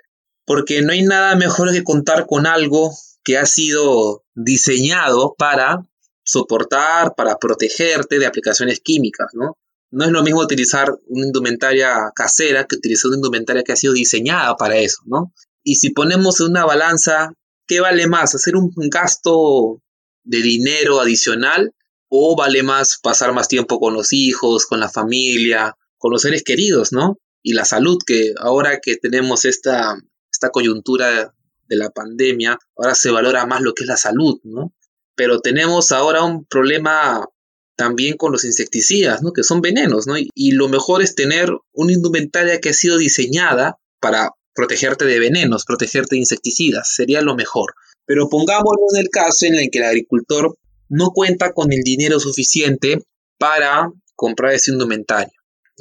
porque 0.44 0.82
no 0.82 0.92
hay 0.92 1.02
nada 1.02 1.36
mejor 1.36 1.72
que 1.72 1.84
contar 1.84 2.26
con 2.26 2.46
algo 2.46 2.92
que 3.22 3.38
ha 3.38 3.46
sido 3.46 4.24
diseñado 4.34 5.34
para 5.38 5.86
soportar, 6.24 7.14
para 7.14 7.36
protegerte 7.36 8.18
de 8.18 8.26
aplicaciones 8.26 8.80
químicas, 8.80 9.28
¿no? 9.34 9.58
No 9.92 10.04
es 10.04 10.10
lo 10.10 10.22
mismo 10.22 10.40
utilizar 10.40 10.92
una 11.06 11.26
indumentaria 11.26 12.10
casera 12.14 12.66
que 12.66 12.76
utilizar 12.76 13.10
una 13.10 13.18
indumentaria 13.18 13.62
que 13.62 13.72
ha 13.72 13.76
sido 13.76 13.92
diseñada 13.92 14.56
para 14.56 14.76
eso, 14.78 15.02
¿no? 15.06 15.32
Y 15.62 15.76
si 15.76 15.90
ponemos 15.90 16.40
en 16.40 16.48
una 16.48 16.64
balanza, 16.64 17.32
¿qué 17.66 17.80
vale 17.80 18.08
más? 18.08 18.34
¿Hacer 18.34 18.56
un 18.56 18.72
gasto 18.90 19.80
de 20.24 20.42
dinero 20.42 21.00
adicional 21.00 21.72
o 22.08 22.36
vale 22.36 22.62
más 22.62 22.98
pasar 23.02 23.32
más 23.32 23.48
tiempo 23.48 23.80
con 23.80 23.94
los 23.94 24.12
hijos, 24.12 24.66
con 24.66 24.80
la 24.80 24.90
familia, 24.90 25.76
con 25.96 26.12
los 26.12 26.22
seres 26.22 26.42
queridos, 26.42 26.92
¿no? 26.92 27.18
Y 27.42 27.54
la 27.54 27.64
salud, 27.64 27.98
que 28.06 28.34
ahora 28.38 28.80
que 28.80 28.96
tenemos 28.96 29.44
esta, 29.44 29.96
esta 30.30 30.50
coyuntura 30.50 31.32
de 31.68 31.76
la 31.76 31.90
pandemia, 31.90 32.58
ahora 32.76 32.94
se 32.94 33.10
valora 33.10 33.46
más 33.46 33.62
lo 33.62 33.72
que 33.72 33.84
es 33.84 33.88
la 33.88 33.96
salud, 33.96 34.38
¿no? 34.44 34.74
Pero 35.14 35.40
tenemos 35.40 35.90
ahora 35.90 36.22
un 36.22 36.44
problema 36.44 37.26
también 37.82 38.16
con 38.16 38.30
los 38.30 38.44
insecticidas, 38.44 39.22
¿no? 39.22 39.32
Que 39.32 39.42
son 39.42 39.60
venenos, 39.60 40.06
¿no? 40.06 40.14
Y, 40.16 40.52
lo 40.52 40.68
mejor 40.68 41.02
es 41.02 41.16
tener 41.16 41.50
una 41.72 41.92
indumentaria 41.92 42.60
que 42.60 42.68
ha 42.68 42.72
sido 42.72 42.96
diseñada 42.96 43.76
para 44.00 44.30
protegerte 44.54 45.04
de 45.04 45.18
venenos, 45.18 45.64
protegerte 45.64 46.14
de 46.14 46.20
insecticidas, 46.20 46.94
sería 46.94 47.22
lo 47.22 47.34
mejor. 47.34 47.74
Pero 48.06 48.28
pongámonos 48.28 48.94
en 48.94 49.00
el 49.00 49.08
caso 49.08 49.46
en 49.46 49.56
el 49.56 49.68
que 49.72 49.80
el 49.80 49.86
agricultor 49.86 50.56
no 50.88 51.10
cuenta 51.10 51.52
con 51.52 51.72
el 51.72 51.82
dinero 51.82 52.20
suficiente 52.20 53.02
para 53.36 53.90
comprar 54.14 54.52
ese 54.52 54.70
indumentario. 54.70 55.32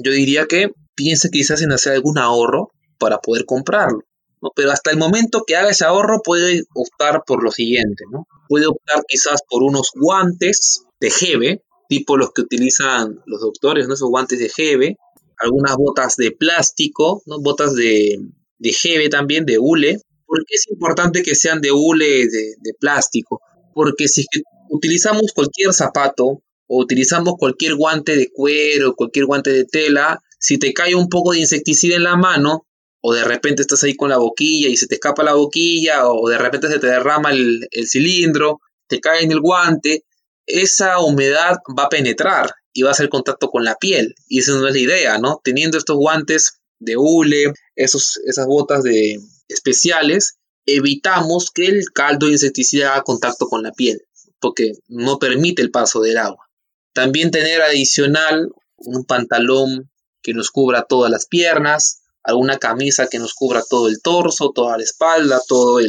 Yo 0.04 0.12
diría 0.12 0.48
que 0.48 0.72
piense 0.96 1.30
quizás 1.30 1.62
en 1.62 1.72
hacer 1.72 1.94
algún 1.94 2.18
ahorro 2.18 2.72
para 2.98 3.20
poder 3.20 3.46
comprarlo. 3.46 4.00
¿no? 4.42 4.50
Pero 4.56 4.72
hasta 4.72 4.90
el 4.90 4.98
momento 4.98 5.44
que 5.46 5.56
haga 5.56 5.70
ese 5.70 5.86
ahorro 5.86 6.22
puede 6.24 6.64
optar 6.74 7.22
por 7.28 7.44
lo 7.44 7.52
siguiente, 7.52 8.06
¿no? 8.12 8.26
Puede 8.50 8.66
optar 8.66 9.04
quizás 9.08 9.42
por 9.48 9.62
unos 9.62 9.92
guantes 9.94 10.82
de 11.00 11.12
jeve, 11.12 11.62
tipo 11.92 12.16
los 12.16 12.32
que 12.32 12.44
utilizan 12.44 13.20
los 13.26 13.42
doctores, 13.42 13.86
¿no? 13.86 13.96
Esos 13.96 14.08
guantes 14.08 14.40
de 14.40 14.48
jeve, 14.48 14.96
algunas 15.38 15.76
botas 15.76 16.16
de 16.16 16.32
plástico, 16.32 17.22
¿no? 17.26 17.42
Botas 17.42 17.76
de, 17.76 18.18
de 18.60 18.72
jeve 18.72 19.10
también, 19.10 19.46
de 19.46 19.60
hule. 19.60 20.00
¿Por 20.26 20.40
qué 20.46 20.56
es 20.56 20.70
importante 20.70 21.22
que 21.22 21.36
sean 21.36 21.60
de 21.60 21.74
hule 21.74 22.28
de, 22.28 22.74
plástico? 22.80 23.42
Porque 23.74 24.08
si 24.08 24.24
utilizamos 24.70 25.34
cualquier 25.36 25.74
zapato 25.74 26.42
o 26.66 26.82
utilizamos 26.82 27.34
cualquier 27.38 27.76
guante 27.76 28.16
de 28.16 28.30
cuero, 28.32 28.96
cualquier 28.96 29.26
guante 29.26 29.52
de 29.52 29.66
tela, 29.66 30.24
si 30.40 30.58
te 30.58 30.72
cae 30.72 30.96
un 30.96 31.10
poco 31.10 31.34
de 31.34 31.40
insecticida 31.40 31.98
en 31.98 32.04
la 32.04 32.16
mano, 32.16 32.68
o 33.02 33.14
de 33.14 33.26
repente 33.26 33.64
estás 33.64 33.84
ahí 33.84 33.98
con 33.98 34.12
la 34.12 34.18
boquilla 34.18 34.70
y 34.70 34.78
se 34.78 34.88
te 34.88 34.96
escapa 34.96 35.24
la 35.24 35.34
boquilla, 35.34 36.08
o 36.08 36.30
de 36.30 36.38
repente 36.38 36.70
se 36.70 36.80
te 36.80 36.88
derrama 36.88 37.32
el 37.32 37.68
cilindro, 37.86 38.62
te 38.88 39.02
cae 39.02 39.26
en 39.26 39.34
el 39.34 39.42
guante, 39.42 40.06
esa 40.46 41.00
humedad 41.00 41.58
va 41.78 41.84
a 41.84 41.90
penetrar 41.90 42.52
y 42.74 42.84
va 42.84 42.90
a 42.90 42.92
hacer 42.94 43.10
contacto 43.10 43.50
con 43.50 43.64
la 43.64 43.76
piel. 43.76 44.16
Y 44.28 44.40
esa 44.40 44.54
no 44.54 44.68
es 44.68 44.74
la 44.74 44.80
idea, 44.80 45.18
¿no? 45.18 45.42
Teniendo 45.44 45.78
estos 45.78 45.98
guantes 45.98 46.62
de 46.80 46.98
hule, 46.98 47.54
esos, 47.76 48.20
esas 48.26 48.48
botas 48.48 48.84
de 48.84 49.20
especiales, 49.48 50.38
evitamos 50.66 51.52
que 51.52 51.68
el 51.68 51.86
caldo 51.94 52.28
de 52.28 52.34
insecticida 52.34 52.94
haga 52.94 53.04
contacto 53.04 53.48
con 53.48 53.64
la 53.64 53.72
piel, 53.72 54.02
porque 54.40 54.74
no 54.88 55.20
permite 55.20 55.62
el 55.62 55.72
paso 55.72 56.02
del 56.02 56.18
agua. 56.18 56.50
También 56.94 57.32
tener 57.32 57.62
adicional 57.62 58.50
un 58.78 59.06
pantalón 59.06 59.90
que 60.22 60.34
nos 60.34 60.52
cubra 60.52 60.84
todas 60.84 61.12
las 61.12 61.26
piernas, 61.26 62.02
alguna 62.24 62.58
camisa 62.58 63.08
que 63.08 63.20
nos 63.20 63.34
cubra 63.34 63.64
todo 63.68 63.88
el 63.88 64.02
torso, 64.02 64.52
toda 64.54 64.78
la 64.78 64.84
espalda, 64.84 65.42
todos 65.48 65.84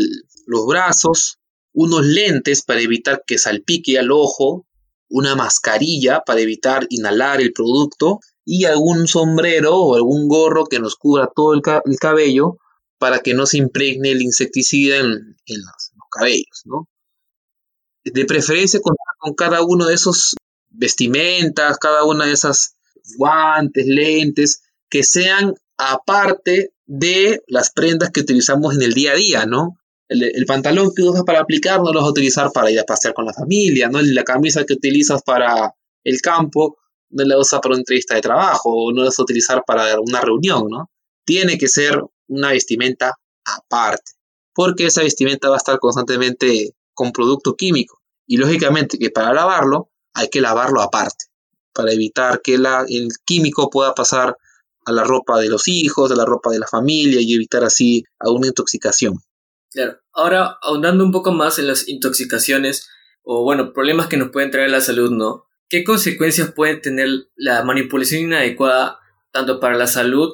los 0.46 0.66
brazos, 0.66 1.38
unos 1.72 2.04
lentes 2.04 2.62
para 2.62 2.80
evitar 2.80 3.24
que 3.26 3.38
salpique 3.38 3.98
al 3.98 4.10
ojo, 4.10 4.66
una 5.08 5.34
mascarilla 5.36 6.22
para 6.24 6.40
evitar 6.40 6.86
inhalar 6.90 7.40
el 7.40 7.52
producto 7.52 8.20
y 8.44 8.64
algún 8.64 9.06
sombrero 9.06 9.76
o 9.76 9.94
algún 9.94 10.28
gorro 10.28 10.64
que 10.64 10.80
nos 10.80 10.96
cubra 10.96 11.30
todo 11.34 11.54
el, 11.54 11.62
cabello 11.98 12.58
para 12.98 13.20
que 13.20 13.34
no 13.34 13.46
se 13.46 13.58
impregne 13.58 14.12
el 14.12 14.22
insecticida 14.22 14.96
en, 14.96 15.36
los, 15.46 15.92
cabellos, 16.10 16.62
¿no? 16.64 16.88
De 18.04 18.24
preferencia 18.24 18.80
contar 18.80 19.06
con 19.18 19.34
cada 19.34 19.62
uno 19.62 19.86
de 19.86 19.94
esos 19.94 20.34
vestimentas, 20.70 21.78
cada 21.78 22.04
una 22.04 22.26
de 22.26 22.32
esas 22.32 22.74
guantes, 23.16 23.86
lentes, 23.86 24.62
que 24.88 25.04
sean 25.04 25.54
aparte 25.76 26.72
de 26.86 27.42
las 27.46 27.70
prendas 27.70 28.10
que 28.10 28.20
utilizamos 28.20 28.74
en 28.74 28.82
el 28.82 28.92
día 28.92 29.12
a 29.12 29.16
día, 29.16 29.46
¿no? 29.46 29.78
El, 30.12 30.46
pantalón 30.46 30.92
que 30.94 31.02
usas 31.02 31.22
para 31.24 31.40
aplicar 31.40 31.80
no 31.80 31.92
lo 31.92 32.00
vas 32.00 32.08
a 32.08 32.10
utilizar 32.10 32.50
para 32.52 32.70
ir 32.70 32.78
a 32.80 32.84
pasear 32.84 33.14
con 33.14 33.24
la 33.24 33.32
familia, 33.32 33.88
¿no? 33.88 34.00
La 34.00 34.24
camisa 34.24 34.64
que 34.64 34.74
utilizas 34.74 35.22
para 35.22 35.74
el 36.04 36.20
campo 36.20 36.76
no 37.10 37.24
la 37.24 37.38
usas 37.38 37.60
para 37.60 37.74
una 37.74 37.80
entrevista 37.80 38.14
de 38.14 38.20
trabajo 38.20 38.70
o 38.70 38.92
no 38.92 39.00
la 39.00 39.06
vas 39.06 39.18
a 39.18 39.22
utilizar 39.22 39.62
para 39.66 40.00
una 40.00 40.20
reunión, 40.20 40.68
¿no? 40.68 40.90
Tiene 41.24 41.58
que 41.58 41.68
ser 41.68 42.02
una 42.28 42.50
vestimenta 42.50 43.14
aparte, 43.44 44.12
porque 44.54 44.86
esa 44.86 45.02
vestimenta 45.02 45.48
va 45.48 45.56
a 45.56 45.58
estar 45.58 45.78
constantemente 45.78 46.74
con 46.94 47.12
producto 47.12 47.54
químico 47.54 48.00
y 48.26 48.36
lógicamente 48.36 48.98
que 48.98 49.10
para 49.10 49.32
lavarlo 49.32 49.90
hay 50.14 50.28
que 50.28 50.40
lavarlo 50.40 50.82
aparte 50.82 51.26
para 51.72 51.92
evitar 51.92 52.40
que 52.42 52.58
la, 52.58 52.84
el 52.88 53.08
químico 53.24 53.70
pueda 53.70 53.94
pasar 53.94 54.36
a 54.84 54.92
la 54.92 55.04
ropa 55.04 55.38
de 55.40 55.48
los 55.48 55.68
hijos, 55.68 56.10
a 56.10 56.16
la 56.16 56.24
ropa 56.24 56.50
de 56.50 56.58
la 56.58 56.66
familia 56.66 57.20
y 57.20 57.34
evitar 57.34 57.64
así 57.64 58.04
alguna 58.18 58.48
intoxicación. 58.48 59.20
Claro. 59.72 59.98
Ahora, 60.12 60.58
ahondando 60.62 61.04
un 61.04 61.12
poco 61.12 61.32
más 61.32 61.58
en 61.58 61.66
las 61.66 61.88
intoxicaciones 61.88 62.88
o, 63.22 63.42
bueno, 63.42 63.72
problemas 63.72 64.06
que 64.06 64.16
nos 64.16 64.30
pueden 64.30 64.50
traer 64.50 64.70
la 64.70 64.80
salud, 64.80 65.10
¿no? 65.10 65.46
¿Qué 65.68 65.84
consecuencias 65.84 66.52
puede 66.52 66.76
tener 66.76 67.08
la 67.34 67.62
manipulación 67.64 68.22
inadecuada 68.22 68.98
tanto 69.30 69.60
para 69.60 69.76
la 69.76 69.86
salud 69.86 70.32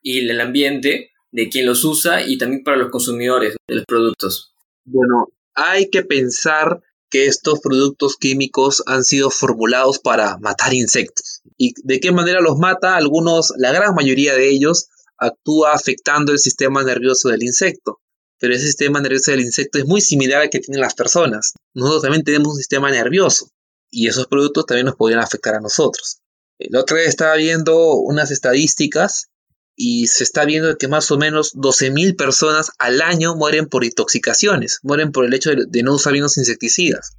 y 0.00 0.28
el 0.28 0.40
ambiente 0.40 1.10
de 1.32 1.48
quien 1.48 1.66
los 1.66 1.84
usa 1.84 2.22
y 2.22 2.38
también 2.38 2.62
para 2.62 2.76
los 2.76 2.90
consumidores 2.90 3.56
de 3.66 3.74
los 3.74 3.84
productos? 3.84 4.54
Bueno, 4.84 5.32
hay 5.54 5.90
que 5.90 6.04
pensar 6.04 6.80
que 7.10 7.26
estos 7.26 7.60
productos 7.60 8.16
químicos 8.16 8.82
han 8.86 9.02
sido 9.02 9.30
formulados 9.30 9.98
para 9.98 10.38
matar 10.38 10.74
insectos. 10.74 11.42
¿Y 11.56 11.72
de 11.82 11.98
qué 11.98 12.12
manera 12.12 12.40
los 12.40 12.58
mata? 12.58 12.96
Algunos, 12.96 13.52
la 13.58 13.72
gran 13.72 13.94
mayoría 13.94 14.34
de 14.34 14.48
ellos, 14.48 14.88
actúa 15.18 15.72
afectando 15.72 16.32
el 16.32 16.38
sistema 16.38 16.82
nervioso 16.84 17.28
del 17.28 17.42
insecto. 17.42 18.00
Pero 18.38 18.54
ese 18.54 18.66
sistema 18.66 19.00
nervioso 19.00 19.30
del 19.30 19.40
insecto 19.40 19.78
es 19.78 19.86
muy 19.86 20.00
similar 20.00 20.42
al 20.42 20.50
que 20.50 20.60
tienen 20.60 20.80
las 20.80 20.94
personas. 20.94 21.54
Nosotros 21.74 22.02
también 22.02 22.24
tenemos 22.24 22.48
un 22.48 22.56
sistema 22.56 22.90
nervioso 22.90 23.50
y 23.90 24.08
esos 24.08 24.26
productos 24.26 24.66
también 24.66 24.86
nos 24.86 24.96
podrían 24.96 25.20
afectar 25.20 25.54
a 25.54 25.60
nosotros. 25.60 26.18
El 26.58 26.76
otro 26.76 26.96
día 26.96 27.06
estaba 27.06 27.36
viendo 27.36 27.94
unas 27.94 28.30
estadísticas 28.30 29.28
y 29.76 30.06
se 30.06 30.24
está 30.24 30.44
viendo 30.46 30.76
que 30.78 30.88
más 30.88 31.10
o 31.10 31.18
menos 31.18 31.54
12.000 31.54 32.16
personas 32.16 32.70
al 32.78 33.02
año 33.02 33.36
mueren 33.36 33.68
por 33.68 33.84
intoxicaciones, 33.84 34.80
mueren 34.82 35.12
por 35.12 35.26
el 35.26 35.34
hecho 35.34 35.50
de, 35.50 35.82
no 35.82 35.94
usar 35.94 36.14
bien 36.14 36.22
los 36.22 36.38
insecticidas. 36.38 37.12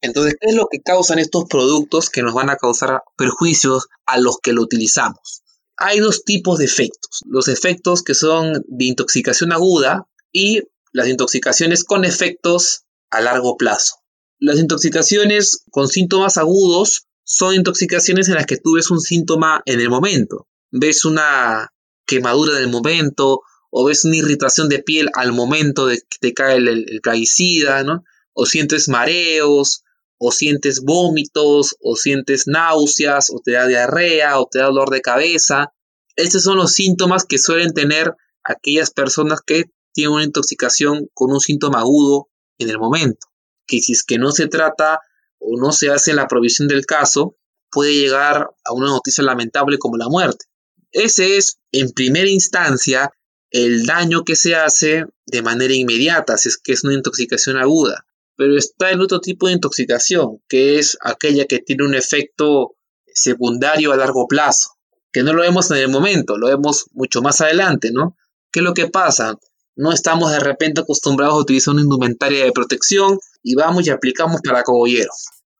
Entonces, 0.00 0.36
¿qué 0.40 0.48
es 0.48 0.54
lo 0.54 0.66
que 0.70 0.80
causan 0.80 1.18
estos 1.18 1.44
productos 1.44 2.08
que 2.08 2.22
nos 2.22 2.32
van 2.32 2.48
a 2.48 2.56
causar 2.56 3.02
perjuicios 3.18 3.88
a 4.06 4.18
los 4.18 4.38
que 4.42 4.54
lo 4.54 4.62
utilizamos? 4.62 5.42
Hay 5.76 6.00
dos 6.00 6.24
tipos 6.24 6.58
de 6.58 6.64
efectos. 6.64 7.20
Los 7.26 7.48
efectos 7.48 8.02
que 8.02 8.14
son 8.14 8.64
de 8.66 8.84
intoxicación 8.86 9.52
aguda 9.52 10.06
y 10.32 10.62
las 10.92 11.08
intoxicaciones 11.08 11.84
con 11.84 12.04
efectos 12.04 12.84
a 13.10 13.20
largo 13.20 13.56
plazo. 13.56 13.96
Las 14.38 14.58
intoxicaciones 14.58 15.64
con 15.70 15.88
síntomas 15.88 16.36
agudos 16.36 17.06
son 17.24 17.54
intoxicaciones 17.54 18.28
en 18.28 18.34
las 18.34 18.46
que 18.46 18.56
tú 18.56 18.74
ves 18.74 18.90
un 18.90 19.00
síntoma 19.00 19.62
en 19.66 19.80
el 19.80 19.90
momento. 19.90 20.48
Ves 20.70 21.04
una 21.04 21.72
quemadura 22.06 22.54
del 22.54 22.68
momento, 22.68 23.42
o 23.70 23.84
ves 23.84 24.04
una 24.04 24.16
irritación 24.16 24.68
de 24.68 24.82
piel 24.82 25.10
al 25.14 25.32
momento 25.32 25.86
de 25.86 25.98
que 25.98 26.18
te 26.20 26.34
cae 26.34 26.56
el, 26.56 26.68
el 26.68 27.00
plaguicida, 27.00 27.84
¿no? 27.84 28.02
O 28.32 28.46
sientes 28.46 28.88
mareos, 28.88 29.84
o 30.18 30.32
sientes 30.32 30.80
vómitos, 30.80 31.76
o 31.80 31.96
sientes 31.96 32.46
náuseas, 32.46 33.30
o 33.30 33.40
te 33.42 33.52
da 33.52 33.66
diarrea, 33.66 34.40
o 34.40 34.48
te 34.50 34.58
da 34.58 34.66
dolor 34.66 34.90
de 34.90 35.00
cabeza. 35.00 35.72
Estos 36.16 36.42
son 36.42 36.56
los 36.56 36.72
síntomas 36.72 37.24
que 37.24 37.38
suelen 37.38 37.72
tener 37.72 38.12
aquellas 38.42 38.90
personas 38.90 39.40
que 39.44 39.66
tienen 39.92 40.14
una 40.14 40.24
intoxicación 40.24 41.08
con 41.14 41.32
un 41.32 41.40
síntoma 41.40 41.80
agudo 41.80 42.28
en 42.58 42.70
el 42.70 42.78
momento. 42.78 43.26
Que 43.66 43.80
si 43.80 43.92
es 43.92 44.04
que 44.04 44.18
no 44.18 44.32
se 44.32 44.48
trata 44.48 45.00
o 45.38 45.58
no 45.58 45.72
se 45.72 45.90
hace 45.90 46.14
la 46.14 46.28
provisión 46.28 46.68
del 46.68 46.86
caso, 46.86 47.36
puede 47.70 47.94
llegar 47.94 48.50
a 48.64 48.72
una 48.72 48.88
noticia 48.88 49.24
lamentable 49.24 49.78
como 49.78 49.96
la 49.96 50.08
muerte. 50.08 50.46
Ese 50.92 51.36
es, 51.36 51.58
en 51.72 51.92
primera 51.92 52.28
instancia, 52.28 53.12
el 53.50 53.86
daño 53.86 54.24
que 54.24 54.36
se 54.36 54.54
hace 54.54 55.06
de 55.26 55.42
manera 55.42 55.74
inmediata, 55.74 56.36
si 56.36 56.48
es 56.48 56.56
que 56.56 56.72
es 56.72 56.84
una 56.84 56.94
intoxicación 56.94 57.56
aguda. 57.56 58.06
Pero 58.36 58.56
está 58.56 58.90
el 58.90 59.00
otro 59.00 59.20
tipo 59.20 59.46
de 59.46 59.54
intoxicación, 59.54 60.42
que 60.48 60.78
es 60.78 60.96
aquella 61.00 61.46
que 61.46 61.58
tiene 61.58 61.84
un 61.84 61.94
efecto 61.94 62.76
secundario 63.12 63.92
a 63.92 63.96
largo 63.96 64.26
plazo, 64.26 64.70
que 65.12 65.22
no 65.22 65.32
lo 65.32 65.42
vemos 65.42 65.70
en 65.70 65.78
el 65.78 65.88
momento, 65.88 66.38
lo 66.38 66.48
vemos 66.48 66.86
mucho 66.92 67.22
más 67.22 67.40
adelante, 67.40 67.90
¿no? 67.92 68.16
¿Qué 68.50 68.60
es 68.60 68.64
lo 68.64 68.74
que 68.74 68.88
pasa? 68.88 69.38
No 69.80 69.92
estamos 69.92 70.30
de 70.30 70.40
repente 70.40 70.82
acostumbrados 70.82 71.34
a 71.34 71.40
utilizar 71.40 71.72
una 71.72 71.82
indumentaria 71.82 72.44
de 72.44 72.52
protección 72.52 73.18
y 73.42 73.54
vamos 73.54 73.86
y 73.86 73.90
aplicamos 73.90 74.40
para 74.44 74.62
cogollero 74.62 75.10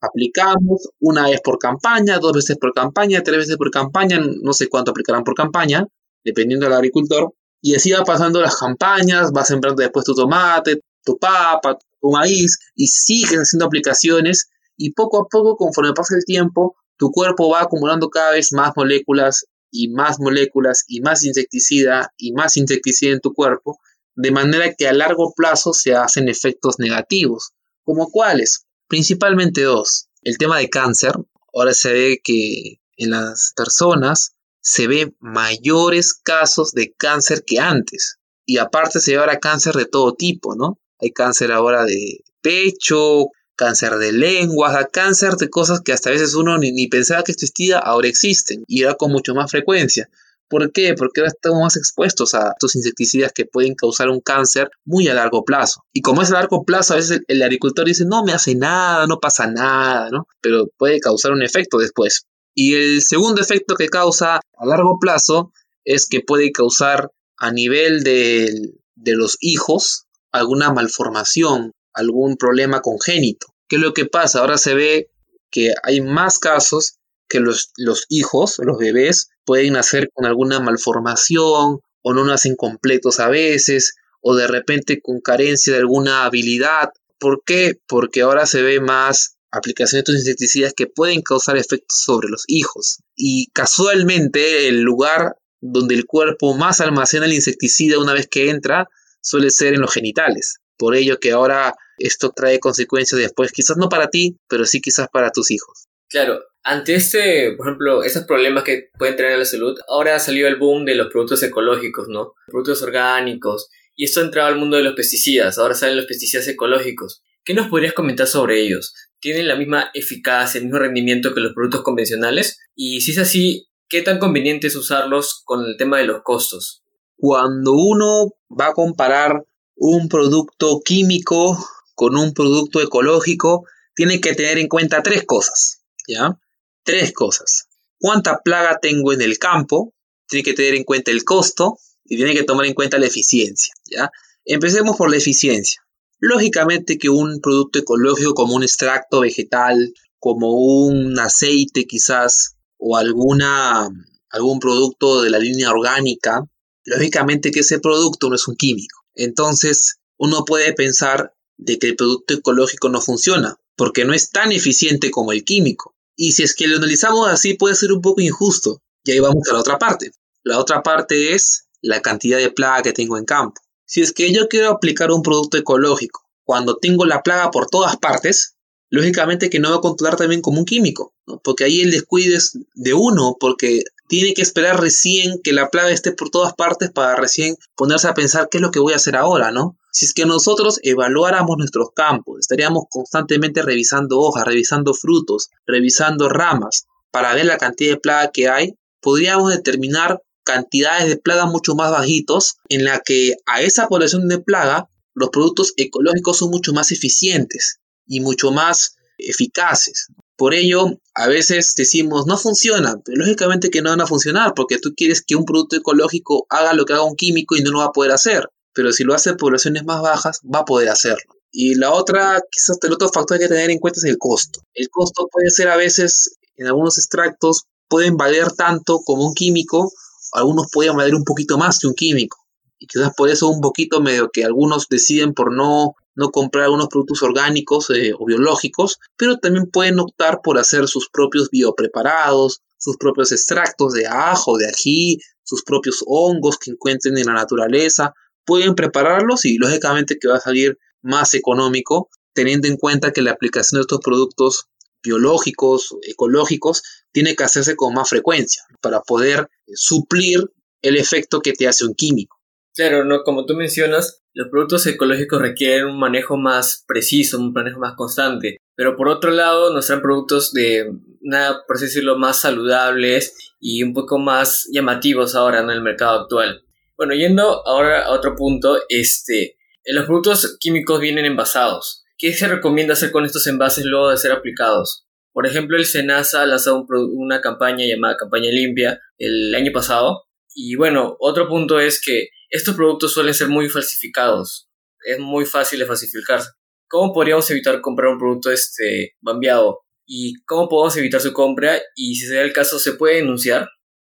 aplicamos 0.01 0.89
una 1.01 1.25
vez 1.25 1.41
por 1.43 1.59
campaña, 1.59 2.19
dos 2.19 2.33
veces 2.33 2.57
por 2.59 2.73
campaña, 2.73 3.23
tres 3.23 3.39
veces 3.39 3.57
por 3.57 3.71
campaña, 3.71 4.21
no 4.43 4.53
sé 4.53 4.69
cuánto 4.69 4.91
aplicarán 4.91 5.25
por 5.25 5.35
campaña, 5.35 5.87
dependiendo 6.25 6.67
del 6.67 6.75
agricultor. 6.75 7.33
Y 7.63 7.75
así 7.75 7.93
va 7.93 8.05
pasando 8.05 8.41
las 8.41 8.57
campañas, 8.57 9.31
va 9.37 9.45
sembrando 9.45 9.83
después 9.83 10.05
tu 10.05 10.15
tomate, 10.15 10.81
tu 11.05 11.19
papa, 11.19 11.79
tu 12.01 12.11
maíz, 12.11 12.59
y 12.75 12.87
sigues 12.87 13.39
haciendo 13.39 13.67
aplicaciones. 13.67 14.49
Y 14.77 14.93
poco 14.93 15.19
a 15.19 15.29
poco, 15.29 15.57
conforme 15.57 15.93
pasa 15.93 16.15
el 16.17 16.25
tiempo, 16.25 16.77
tu 16.97 17.11
cuerpo 17.11 17.51
va 17.51 17.63
acumulando 17.63 18.09
cada 18.09 18.33
vez 18.33 18.53
más 18.53 18.73
moléculas 18.77 19.45
y 19.71 19.89
más 19.89 20.19
moléculas 20.19 20.85
y 20.89 21.01
más 21.01 21.23
insecticida 21.25 22.13
y 22.17 22.33
más 22.33 22.57
insecticida 22.57 23.13
en 23.13 23.21
tu 23.21 23.35
cuerpo, 23.35 23.79
de 24.15 24.31
manera 24.31 24.75
que 24.75 24.89
a 24.89 24.93
largo 24.93 25.33
plazo 25.35 25.73
se 25.73 25.95
hacen 25.95 26.29
efectos 26.29 26.79
negativos. 26.79 27.53
¿Como 27.85 28.11
cuáles? 28.11 28.67
Principalmente 28.89 29.63
dos. 29.63 30.09
El 30.23 30.39
tema 30.39 30.59
de 30.59 30.69
cáncer. 30.69 31.13
Ahora 31.55 31.75
se 31.75 31.93
ve 31.93 32.21
que 32.23 32.81
en 32.97 33.11
las 33.11 33.53
personas 33.57 34.35
se 34.61 34.87
ven 34.87 35.17
mayores 35.21 36.15
casos 36.15 36.73
de 36.73 36.93
cáncer 36.93 37.45
que 37.45 37.59
antes. 37.59 38.17
Y 38.45 38.59
aparte 38.59 39.01
se 39.01 39.13
ve 39.13 39.19
ahora 39.19 39.39
cáncer 39.39 39.75
de 39.75 39.87
todo 39.87 40.15
tipo, 40.15 40.55
¿no? 40.55 40.79
Hay 40.99 41.13
cáncer 41.13 41.53
ahora 41.53 41.85
de 41.85 42.23
pecho, 42.43 43.27
cáncer 43.57 43.97
de 43.97 44.13
lengua, 44.13 44.89
cáncer 44.93 45.37
de 45.37 45.49
cosas 45.51 45.81
que 45.81 45.93
hasta 45.93 46.11
a 46.11 46.13
veces 46.13 46.35
uno 46.35 46.59
ni, 46.59 46.73
ni 46.73 46.89
pensaba 46.89 47.23
que 47.23 47.33
existía, 47.33 47.79
ahora 47.79 48.09
existen 48.09 48.65
y 48.67 48.83
ahora 48.83 48.97
con 48.97 49.13
mucho 49.13 49.35
más 49.35 49.51
frecuencia. 49.51 50.09
¿Por 50.51 50.73
qué? 50.73 50.95
Porque 50.95 51.21
ahora 51.21 51.33
estamos 51.33 51.61
más 51.61 51.77
expuestos 51.77 52.35
a 52.35 52.51
estos 52.51 52.75
insecticidas 52.75 53.31
que 53.33 53.47
pueden 53.47 53.77
causar 53.77 54.09
un 54.11 54.21
cáncer 54.21 54.69
muy 54.85 55.07
a 55.07 55.15
largo 55.15 55.45
plazo. 55.45 55.85
Y 55.93 56.03
como 56.03 56.23
es 56.23 56.31
a 56.31 56.35
largo 56.35 56.65
plazo, 56.65 56.95
a 56.95 56.97
veces 56.97 57.21
el, 57.29 57.43
agricultor 57.43 57.87
dice, 57.87 58.05
no 58.05 58.25
me 58.25 58.33
hace 58.33 58.57
nada, 58.57 59.07
no 59.07 59.21
pasa 59.21 59.47
nada, 59.47 60.11
¿no? 60.11 60.27
Pero 60.41 60.67
puede 60.77 60.99
causar 60.99 61.31
un 61.31 61.45
efecto 61.45 61.79
después. 61.79 62.27
Y 62.53 62.75
el 62.75 63.01
segundo 63.01 63.41
efecto 63.41 63.77
que 63.77 63.89
causa 63.89 64.41
a 64.57 64.67
largo 64.67 64.99
plazo 64.99 65.53
es 65.85 66.07
que 66.07 66.21
puede 66.21 66.51
causar 66.51 67.13
a 67.39 67.53
nivel 67.53 68.03
de, 68.03 68.53
de 68.97 69.15
los 69.15 69.37
hijos 69.41 70.07
alguna 70.33 70.73
malformación, 70.73 71.73
algún 71.93 72.37
problema 72.37 72.81
congénito. 72.81 73.47
¿Qué 73.69 73.77
es 73.77 73.83
lo 73.83 73.95
que 73.95 74.07
pasa? 74.07 74.41
Ahora 74.41 74.59
se 74.59 74.75
ve 74.75 75.11
que 75.49 75.75
hay 75.85 76.01
más 76.01 76.41
casos 76.41 76.97
que 77.31 77.41
los, 77.41 77.71
los 77.79 78.05
hijos, 78.11 78.57
los 78.59 78.77
bebés, 78.77 79.31
pueden 79.47 79.75
nacer 79.75 80.11
con 80.13 80.27
alguna 80.27 80.61
malformación 80.61 81.79
o 82.03 82.13
no 82.13 82.25
nacen 82.25 82.57
completos 82.57 83.21
a 83.21 83.29
veces 83.29 83.95
o 84.21 84.35
de 84.35 84.47
repente 84.47 85.01
con 85.01 85.21
carencia 85.21 85.73
de 85.73 85.79
alguna 85.79 86.25
habilidad. 86.25 86.91
¿Por 87.19 87.43
qué? 87.47 87.75
Porque 87.87 88.23
ahora 88.23 88.45
se 88.45 88.63
ve 88.63 88.81
más 88.81 89.37
aplicaciones 89.51 90.05
de 90.05 90.13
estos 90.13 90.27
insecticidas 90.27 90.73
que 90.77 90.87
pueden 90.87 91.23
causar 91.23 91.57
efectos 91.57 91.99
sobre 92.05 92.29
los 92.29 92.45
hijos. 92.47 92.99
Y 93.17 93.47
casualmente 93.53 94.69
el 94.69 94.83
lugar 94.83 95.37
donde 95.61 95.95
el 95.95 96.07
cuerpo 96.07 96.55
más 96.55 96.81
almacena 96.81 97.27
el 97.27 97.33
insecticida 97.33 97.99
una 97.99 98.15
vez 98.15 98.27
que 98.29 98.51
entra 98.51 98.89
suele 99.23 99.51
ser 99.51 99.75
en 99.75 99.81
los 99.81 99.93
genitales. 99.93 100.57
Por 100.77 100.97
ello 100.97 101.21
que 101.21 101.33
ahora 101.33 101.75
esto 101.99 102.33
trae 102.35 102.59
consecuencias 102.59 103.21
después, 103.21 103.53
quizás 103.53 103.77
no 103.77 103.89
para 103.89 104.09
ti, 104.09 104.39
pero 104.49 104.65
sí 104.65 104.81
quizás 104.81 105.09
para 105.13 105.31
tus 105.31 105.51
hijos. 105.51 105.87
Claro, 106.09 106.41
ante 106.63 106.95
este, 106.95 107.53
por 107.57 107.67
ejemplo, 107.67 108.03
esos 108.03 108.25
problemas 108.25 108.65
que 108.65 108.91
pueden 108.99 109.17
tener 109.17 109.39
la 109.39 109.45
salud, 109.45 109.79
ahora 109.89 110.17
ha 110.17 110.19
salido 110.19 110.49
el 110.49 110.57
boom 110.57 110.85
de 110.85 110.95
los 110.95 111.09
productos 111.09 111.43
ecológicos, 111.43 112.09
¿no? 112.09 112.35
Productos 112.47 112.83
orgánicos, 112.83 113.71
y 113.97 114.05
esto 114.05 114.21
ha 114.21 114.25
entrado 114.25 114.49
al 114.49 114.57
mundo 114.57 114.77
de 114.77 114.83
los 114.83 114.95
pesticidas, 114.95 115.59
ahora 115.59 115.75
salen 115.75 115.97
los 115.97 116.07
pesticidas 116.07 116.49
ecológicos. 116.49 117.23
¿Qué 117.45 117.55
nos 117.55 117.69
podrías 117.69 117.93
comentar 117.93 118.27
sobre 118.27 118.61
ellos? 118.61 118.95
¿Tienen 119.21 119.49
la 119.49 119.57
misma 119.57 119.91
eficacia, 119.95 120.59
el 120.59 120.65
mismo 120.65 120.79
rendimiento 120.79 121.35
que 121.35 121.41
los 121.41 121.53
productos 121.53 121.83
convencionales? 121.83 122.59
Y 122.75 123.01
si 123.01 123.11
es 123.11 123.19
así, 123.19 123.69
¿qué 123.89 124.03
tan 124.03 124.19
conveniente 124.19 124.69
es 124.69 124.77
usarlos 124.77 125.43
con 125.45 125.67
el 125.67 125.77
tema 125.77 125.99
de 125.99 126.05
los 126.05 126.23
costos? 126.23 126.83
Cuando 127.17 127.73
uno 127.73 128.35
va 128.49 128.69
a 128.69 128.73
comparar 128.73 129.45
un 129.77 130.09
producto 130.09 130.81
químico 130.85 131.59
con 131.95 132.17
un 132.17 132.33
producto 132.33 132.81
ecológico, 132.81 133.67
tiene 133.95 134.21
que 134.21 134.35
tener 134.35 134.59
en 134.59 134.69
cuenta 134.69 135.03
tres 135.03 135.25
cosas, 135.27 135.83
¿ya? 136.09 136.39
Tres 136.83 137.13
cosas. 137.13 137.69
¿Cuánta 137.99 138.41
plaga 138.43 138.79
tengo 138.81 139.13
en 139.13 139.21
el 139.21 139.39
campo? 139.39 139.95
Tiene 140.27 140.43
que 140.43 140.55
tener 140.55 140.75
en 140.75 140.85
cuenta 140.85 141.11
el 141.11 141.25
costo 141.25 141.79
y 142.05 142.17
tiene 142.17 142.35
que 142.35 142.45
tomar 142.45 142.67
en 142.67 142.75
cuenta 142.75 142.99
la 142.99 143.07
eficiencia, 143.07 143.75
¿ya? 143.91 144.11
Empecemos 144.45 144.97
por 144.97 145.11
la 145.11 145.17
eficiencia. 145.17 145.83
Lógicamente 146.19 146.99
que 146.99 147.09
un 147.09 147.41
producto 147.41 147.79
ecológico 147.79 148.35
como 148.35 148.55
un 148.55 148.63
extracto 148.63 149.21
vegetal, 149.21 149.93
como 150.19 150.53
un 150.53 151.19
aceite 151.19 151.87
quizás, 151.87 152.57
o 152.79 152.97
alguna, 152.97 153.89
algún 154.31 154.61
producto 154.61 155.23
de 155.23 155.31
la 155.31 155.39
línea 155.39 155.71
orgánica, 155.71 156.45
lógicamente 156.85 157.51
que 157.51 157.61
ese 157.61 157.81
producto 157.81 158.29
no 158.29 158.37
es 158.37 158.49
un 158.49 158.57
químico. 158.57 159.01
Entonces, 159.15 159.99
uno 160.17 160.45
puede 160.45 160.73
pensar 160.73 161.35
de 161.57 161.79
que 161.79 161.89
el 161.89 161.97
producto 161.97 162.35
ecológico 162.35 162.89
no 162.89 163.01
funciona, 163.01 163.59
porque 163.77 164.05
no 164.05 164.15
es 164.15 164.31
tan 164.31 164.53
eficiente 164.53 165.11
como 165.11 165.33
el 165.33 165.45
químico. 165.45 165.95
Y 166.23 166.33
si 166.33 166.43
es 166.43 166.55
que 166.55 166.67
lo 166.67 166.77
analizamos 166.77 167.31
así, 167.31 167.55
puede 167.55 167.75
ser 167.75 167.93
un 167.93 168.03
poco 168.03 168.21
injusto. 168.21 168.83
Y 169.05 169.13
ahí 169.13 169.21
vamos 169.21 169.49
a 169.49 169.55
la 169.55 169.61
otra 169.61 169.79
parte. 169.79 170.11
La 170.43 170.59
otra 170.59 170.83
parte 170.83 171.33
es 171.33 171.65
la 171.81 172.03
cantidad 172.03 172.37
de 172.37 172.51
plaga 172.51 172.83
que 172.83 172.93
tengo 172.93 173.17
en 173.17 173.25
campo. 173.25 173.59
Si 173.87 174.03
es 174.03 174.13
que 174.13 174.31
yo 174.31 174.47
quiero 174.47 174.69
aplicar 174.69 175.11
un 175.13 175.23
producto 175.23 175.57
ecológico 175.57 176.29
cuando 176.45 176.77
tengo 176.77 177.07
la 177.07 177.23
plaga 177.23 177.51
por 177.51 177.71
todas 177.71 177.97
partes, 177.97 178.55
lógicamente 178.91 179.49
que 179.49 179.61
no 179.61 179.71
va 179.71 179.77
a 179.77 179.81
controlar 179.81 180.19
también 180.19 180.43
como 180.43 180.59
un 180.59 180.67
químico, 180.67 181.15
porque 181.43 181.65
ahí 181.65 181.81
el 181.81 181.91
descuido 181.91 182.37
es 182.37 182.59
de 182.75 182.93
uno, 182.93 183.39
porque 183.41 183.85
tiene 184.07 184.35
que 184.35 184.43
esperar 184.43 184.79
recién 184.79 185.41
que 185.43 185.55
la 185.55 185.71
plaga 185.71 185.91
esté 185.91 186.13
por 186.13 186.29
todas 186.29 186.53
partes 186.53 186.91
para 186.91 187.17
recién 187.17 187.57
ponerse 187.77 188.09
a 188.09 188.15
pensar 188.15 188.49
qué 188.51 188.59
es 188.59 188.63
lo 188.63 188.73
que 188.73 188.81
voy 188.81 188.93
a 188.93 188.97
hacer 188.97 189.17
ahora, 189.17 189.53
¿no? 189.53 189.79
Si 189.93 190.07
es 190.07 190.15
que 190.15 190.27
nosotros 190.27 190.79
evaluáramos 190.83 191.57
nuestros 191.59 191.89
campos, 191.95 192.41
estaríamos 192.41 192.85
constantemente 192.89 193.63
revisando 193.63 194.21
hojas, 194.21 194.45
revisando 194.45 194.95
frutos, 194.95 195.51
revisando 195.67 196.29
ramas, 196.29 196.87
para 197.11 197.35
ver 197.35 197.47
la 197.47 197.59
cantidad 197.59 197.93
de 197.93 198.01
plaga 198.01 198.31
que 198.31 198.49
hay, 198.49 198.75
podríamos 199.01 199.51
determinar 199.51 200.23
cantidades 200.45 201.09
de 201.09 201.17
plaga 201.17 201.47
mucho 201.47 201.75
más 201.75 201.91
bajitos 201.91 202.57
en 202.69 202.85
la 202.85 203.01
que 203.05 203.35
a 203.47 203.63
esa 203.63 203.89
población 203.89 204.29
de 204.29 204.39
plaga 204.39 204.89
los 205.15 205.31
productos 205.31 205.73
ecológicos 205.77 206.39
son 206.39 206.51
mucho 206.51 206.73
más 206.73 206.93
eficientes 206.93 207.81
y 208.07 208.21
mucho 208.21 208.53
más 208.53 208.97
eficaces. 209.19 210.09
Por 210.37 210.55
ello, 210.55 210.99
a 211.15 211.29
veces 211.29 211.75
decimos, 211.77 212.27
no 212.27 212.39
funciona, 212.39 212.97
pero 213.05 213.19
lógicamente 213.19 213.71
que 213.71 213.83
no 213.83 213.91
van 213.91 214.01
a 214.01 214.07
funcionar, 214.07 214.55
porque 214.55 214.79
tú 214.79 214.95
quieres 214.97 215.23
que 215.23 215.37
un 215.37 215.45
producto 215.45 215.77
ecológico 215.77 216.47
haga 216.49 216.73
lo 216.73 216.87
que 216.87 216.95
haga 216.95 217.05
un 217.05 217.17
químico 217.17 217.57
y 217.57 217.63
no 217.63 217.71
lo 217.73 217.81
va 217.81 217.87
a 217.87 217.93
poder 217.93 218.13
hacer. 218.13 218.49
Pero 218.73 218.93
si 218.93 219.05
lo 219.05 219.15
hace 219.15 219.31
en 219.31 219.37
poblaciones 219.37 219.85
más 219.85 220.01
bajas, 220.03 220.41
va 220.43 220.61
a 220.61 220.65
poder 220.65 220.89
hacerlo. 220.89 221.35
Y 221.51 221.75
la 221.75 221.93
otra, 221.93 222.41
quizás 222.51 222.79
el 222.83 222.93
otro 222.93 223.09
factor 223.09 223.39
que 223.39 223.45
hay 223.45 223.49
que 223.49 223.55
tener 223.55 223.71
en 223.71 223.79
cuenta 223.79 223.99
es 223.99 224.05
el 224.05 224.19
costo. 224.19 224.61
El 224.75 224.89
costo 224.89 225.29
puede 225.31 225.51
ser 225.51 225.69
a 225.69 225.77
veces, 225.77 226.37
en 226.57 226.67
algunos 226.67 226.99
extractos, 226.99 227.65
pueden 227.89 228.17
valer 228.17 228.53
tanto 228.53 229.01
como 229.01 229.27
un 229.27 229.35
químico, 229.35 229.93
algunos 230.33 230.67
pueden 230.71 230.97
valer 230.97 231.15
un 231.15 231.25
poquito 231.25 231.59
más 231.59 231.79
que 231.79 231.89
un 231.89 231.95
químico. 231.95 232.39
Y 232.79 232.87
quizás 232.87 233.13
por 233.17 233.29
eso 233.29 233.49
un 233.49 233.61
poquito 233.61 234.01
medio 234.01 234.31
que 234.31 234.45
algunos 234.45 234.89
deciden 234.89 235.35
por 235.35 235.53
no 235.53 235.97
no 236.21 236.31
comprar 236.31 236.65
algunos 236.65 236.89
productos 236.89 237.23
orgánicos 237.23 237.89
eh, 237.91 238.13
o 238.19 238.27
biológicos, 238.27 238.99
pero 239.17 239.39
también 239.39 239.71
pueden 239.71 239.99
optar 240.01 240.41
por 240.43 240.59
hacer 240.59 240.87
sus 240.87 241.09
propios 241.09 241.49
biopreparados, 241.51 242.61
sus 242.79 242.97
propios 242.99 243.33
extractos 243.33 243.95
de 243.95 244.07
ajo, 244.07 244.59
de 244.59 244.67
ají, 244.69 245.19
sus 245.43 245.63
propios 245.63 246.05
hongos 246.07 246.59
que 246.59 246.73
encuentren 246.73 247.17
en 247.17 247.27
la 247.27 247.33
naturaleza. 247.33 248.13
Pueden 248.51 248.75
prepararlos 248.75 249.45
y 249.45 249.59
lógicamente 249.59 250.19
que 250.19 250.27
va 250.27 250.39
a 250.39 250.41
salir 250.41 250.77
más 251.03 251.35
económico, 251.35 252.11
teniendo 252.33 252.67
en 252.67 252.79
cuenta 252.79 253.13
que 253.13 253.23
la 253.23 253.31
aplicación 253.31 253.79
de 253.79 253.83
estos 253.83 254.01
productos 254.01 254.67
biológicos, 255.05 255.95
ecológicos, 256.03 256.83
tiene 257.13 257.37
que 257.37 257.45
hacerse 257.45 257.77
con 257.77 257.95
más 257.95 258.09
frecuencia 258.09 258.65
para 258.81 259.03
poder 259.03 259.49
eh, 259.69 259.73
suplir 259.77 260.51
el 260.83 260.97
efecto 260.97 261.43
que 261.43 261.53
te 261.53 261.69
hace 261.69 261.85
un 261.85 261.95
químico. 261.95 262.41
Claro, 262.75 263.05
no, 263.05 263.23
como 263.23 263.47
tú 263.47 263.55
mencionas, 263.55 264.25
los 264.35 264.49
productos 264.49 264.85
ecológicos 264.89 265.41
requieren 265.41 265.87
un 265.87 266.01
manejo 266.01 266.37
más 266.37 266.83
preciso, 266.89 267.39
un 267.39 267.53
manejo 267.53 267.79
más 267.79 267.95
constante. 267.95 268.57
Pero 268.75 268.97
por 268.97 269.07
otro 269.07 269.31
lado, 269.31 269.73
nos 269.73 269.87
traen 269.87 270.03
productos 270.03 270.53
de, 270.53 270.91
nada, 271.21 271.63
por 271.69 271.77
así 271.77 271.85
decirlo, 271.85 272.19
más 272.19 272.41
saludables 272.41 273.55
y 273.61 273.85
un 273.85 273.95
poco 273.95 274.19
más 274.19 274.69
llamativos 274.73 275.37
ahora 275.37 275.61
en 275.61 275.71
el 275.71 275.83
mercado 275.83 276.23
actual. 276.23 276.65
Bueno, 277.01 277.15
yendo 277.15 277.67
ahora 277.67 278.05
a 278.05 278.11
otro 278.11 278.37
punto, 278.37 278.79
este, 278.91 279.57
los 279.87 280.05
productos 280.05 280.59
químicos 280.61 281.01
vienen 281.01 281.25
envasados. 281.25 282.05
¿Qué 282.19 282.35
se 282.35 282.47
recomienda 282.47 282.93
hacer 282.93 283.11
con 283.11 283.25
estos 283.25 283.47
envases 283.47 283.87
luego 283.87 284.11
de 284.11 284.19
ser 284.19 284.33
aplicados? 284.33 285.07
Por 285.33 285.47
ejemplo, 285.47 285.79
el 285.79 285.87
Senasa 285.87 286.43
ha 286.43 286.47
lanzado 286.47 286.85
una 287.15 287.41
campaña 287.41 287.87
llamada 287.87 288.19
Campaña 288.19 288.51
Limpia 288.51 289.01
el 289.17 289.55
año 289.55 289.73
pasado. 289.73 290.25
Y 290.55 290.77
bueno, 290.77 291.17
otro 291.21 291.49
punto 291.49 291.81
es 291.81 292.03
que 292.05 292.29
estos 292.51 292.75
productos 292.75 293.15
suelen 293.15 293.33
ser 293.33 293.49
muy 293.49 293.71
falsificados. 293.71 294.69
Es 295.03 295.19
muy 295.19 295.47
fácil 295.47 295.79
de 295.79 295.87
falsificar. 295.87 296.43
¿Cómo 296.87 297.15
podríamos 297.15 297.51
evitar 297.51 297.81
comprar 297.81 298.13
un 298.13 298.19
producto 298.19 298.51
este 298.51 299.15
bambeado? 299.23 299.79
¿Y 300.05 300.35
cómo 300.45 300.69
podemos 300.69 300.99
evitar 300.99 301.23
su 301.23 301.33
compra? 301.33 301.81
Y 301.97 302.17
si 302.17 302.27
se 302.27 302.35
da 302.35 302.43
el 302.43 302.53
caso, 302.53 302.79
¿se 302.79 302.93
puede 302.93 303.17
denunciar? 303.17 303.71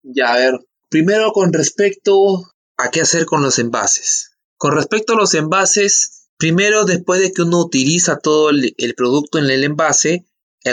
Ya, 0.03 0.35
a 0.35 0.37
ver. 0.37 0.55
Primero 0.91 1.31
con 1.31 1.53
respecto 1.53 2.49
a 2.83 2.91
qué 2.91 3.01
hacer 3.01 3.27
con 3.27 3.43
los 3.43 3.59
envases. 3.59 4.33
Con 4.57 4.73
respecto 4.73 5.15
a 5.15 5.17
los 5.17 5.35
envases, 5.35 6.29
primero 6.37 6.85
después 6.85 7.21
de 7.21 7.33
que 7.33 7.43
uno 7.43 7.61
utiliza 7.61 8.19
todo 8.19 8.51
el, 8.51 8.95
producto 8.97 9.39
en 9.39 9.51
el 9.51 9.65
envase, 9.65 10.25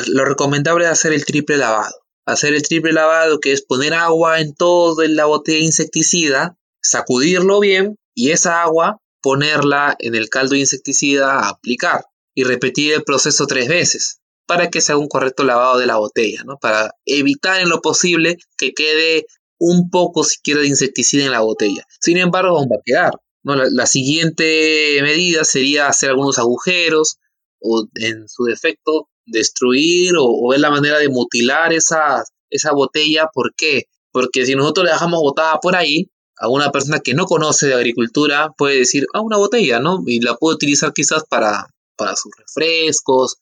lo 0.07 0.25
recomendable 0.25 0.85
es 0.85 0.91
hacer 0.91 1.13
el 1.13 1.25
triple 1.25 1.57
lavado. 1.57 1.95
Hacer 2.25 2.53
el 2.53 2.61
triple 2.61 2.93
lavado 2.93 3.39
que 3.39 3.51
es 3.51 3.63
poner 3.63 3.93
agua 3.93 4.39
en 4.39 4.53
toda 4.53 5.07
la 5.07 5.25
botella 5.25 5.65
insecticida 5.65 6.59
sacudirlo 6.81 7.59
bien 7.59 7.97
y 8.13 8.31
esa 8.31 8.61
agua 8.61 9.01
ponerla 9.21 9.95
en 9.99 10.15
el 10.15 10.29
caldo 10.29 10.55
insecticida 10.55 11.33
a 11.33 11.49
aplicar 11.49 12.05
y 12.33 12.43
repetir 12.43 12.93
el 12.93 13.03
proceso 13.03 13.47
tres 13.47 13.67
veces 13.67 14.19
para 14.45 14.69
que 14.69 14.81
se 14.81 14.91
haga 14.91 15.01
un 15.01 15.09
correcto 15.09 15.43
lavado 15.43 15.77
de 15.77 15.85
la 15.85 15.97
botella, 15.97 16.43
¿no? 16.43 16.57
Para 16.57 16.95
evitar 17.05 17.59
en 17.59 17.69
lo 17.69 17.81
posible 17.81 18.37
que 18.57 18.73
quede 18.73 19.25
un 19.59 19.89
poco 19.89 20.23
siquiera 20.23 20.61
de 20.61 20.67
insecticida 20.67 21.25
en 21.25 21.31
la 21.31 21.41
botella. 21.41 21.85
Sin 21.99 22.17
embargo, 22.17 22.55
va 22.55 22.77
a 22.77 22.83
quedar. 22.83 23.11
¿no? 23.43 23.55
La, 23.55 23.85
siguiente 23.85 24.99
medida 25.01 25.43
sería 25.43 25.87
hacer 25.87 26.09
algunos 26.09 26.39
agujeros 26.39 27.17
o 27.59 27.85
en 27.95 28.27
su 28.27 28.45
defecto 28.45 29.09
destruir 29.25 30.13
o, 30.17 30.49
ver 30.49 30.59
la 30.59 30.71
manera 30.71 30.97
de 30.97 31.09
mutilar 31.09 31.73
esa, 31.73 32.23
esa 32.49 32.71
botella. 32.73 33.29
¿Por 33.33 33.53
qué? 33.55 33.83
Porque 34.11 34.45
si 34.45 34.55
nosotros 34.55 34.85
la 34.85 34.93
dejamos 34.93 35.19
botada 35.21 35.59
por 35.59 35.75
ahí, 35.75 36.09
a 36.39 36.47
una 36.47 36.71
persona 36.71 37.01
que 37.01 37.13
no 37.13 37.25
conoce 37.25 37.67
de 37.67 37.73
agricultura 37.73 38.53
puede 38.57 38.79
decir, 38.79 39.05
ah, 39.13 39.21
una 39.21 39.37
botella, 39.37 39.79
¿no? 39.79 40.01
Y 40.07 40.21
la 40.21 40.35
puede 40.35 40.55
utilizar 40.55 40.93
quizás 40.93 41.25
para, 41.29 41.67
para 41.97 42.15
sus 42.15 42.31
refrescos, 42.37 43.37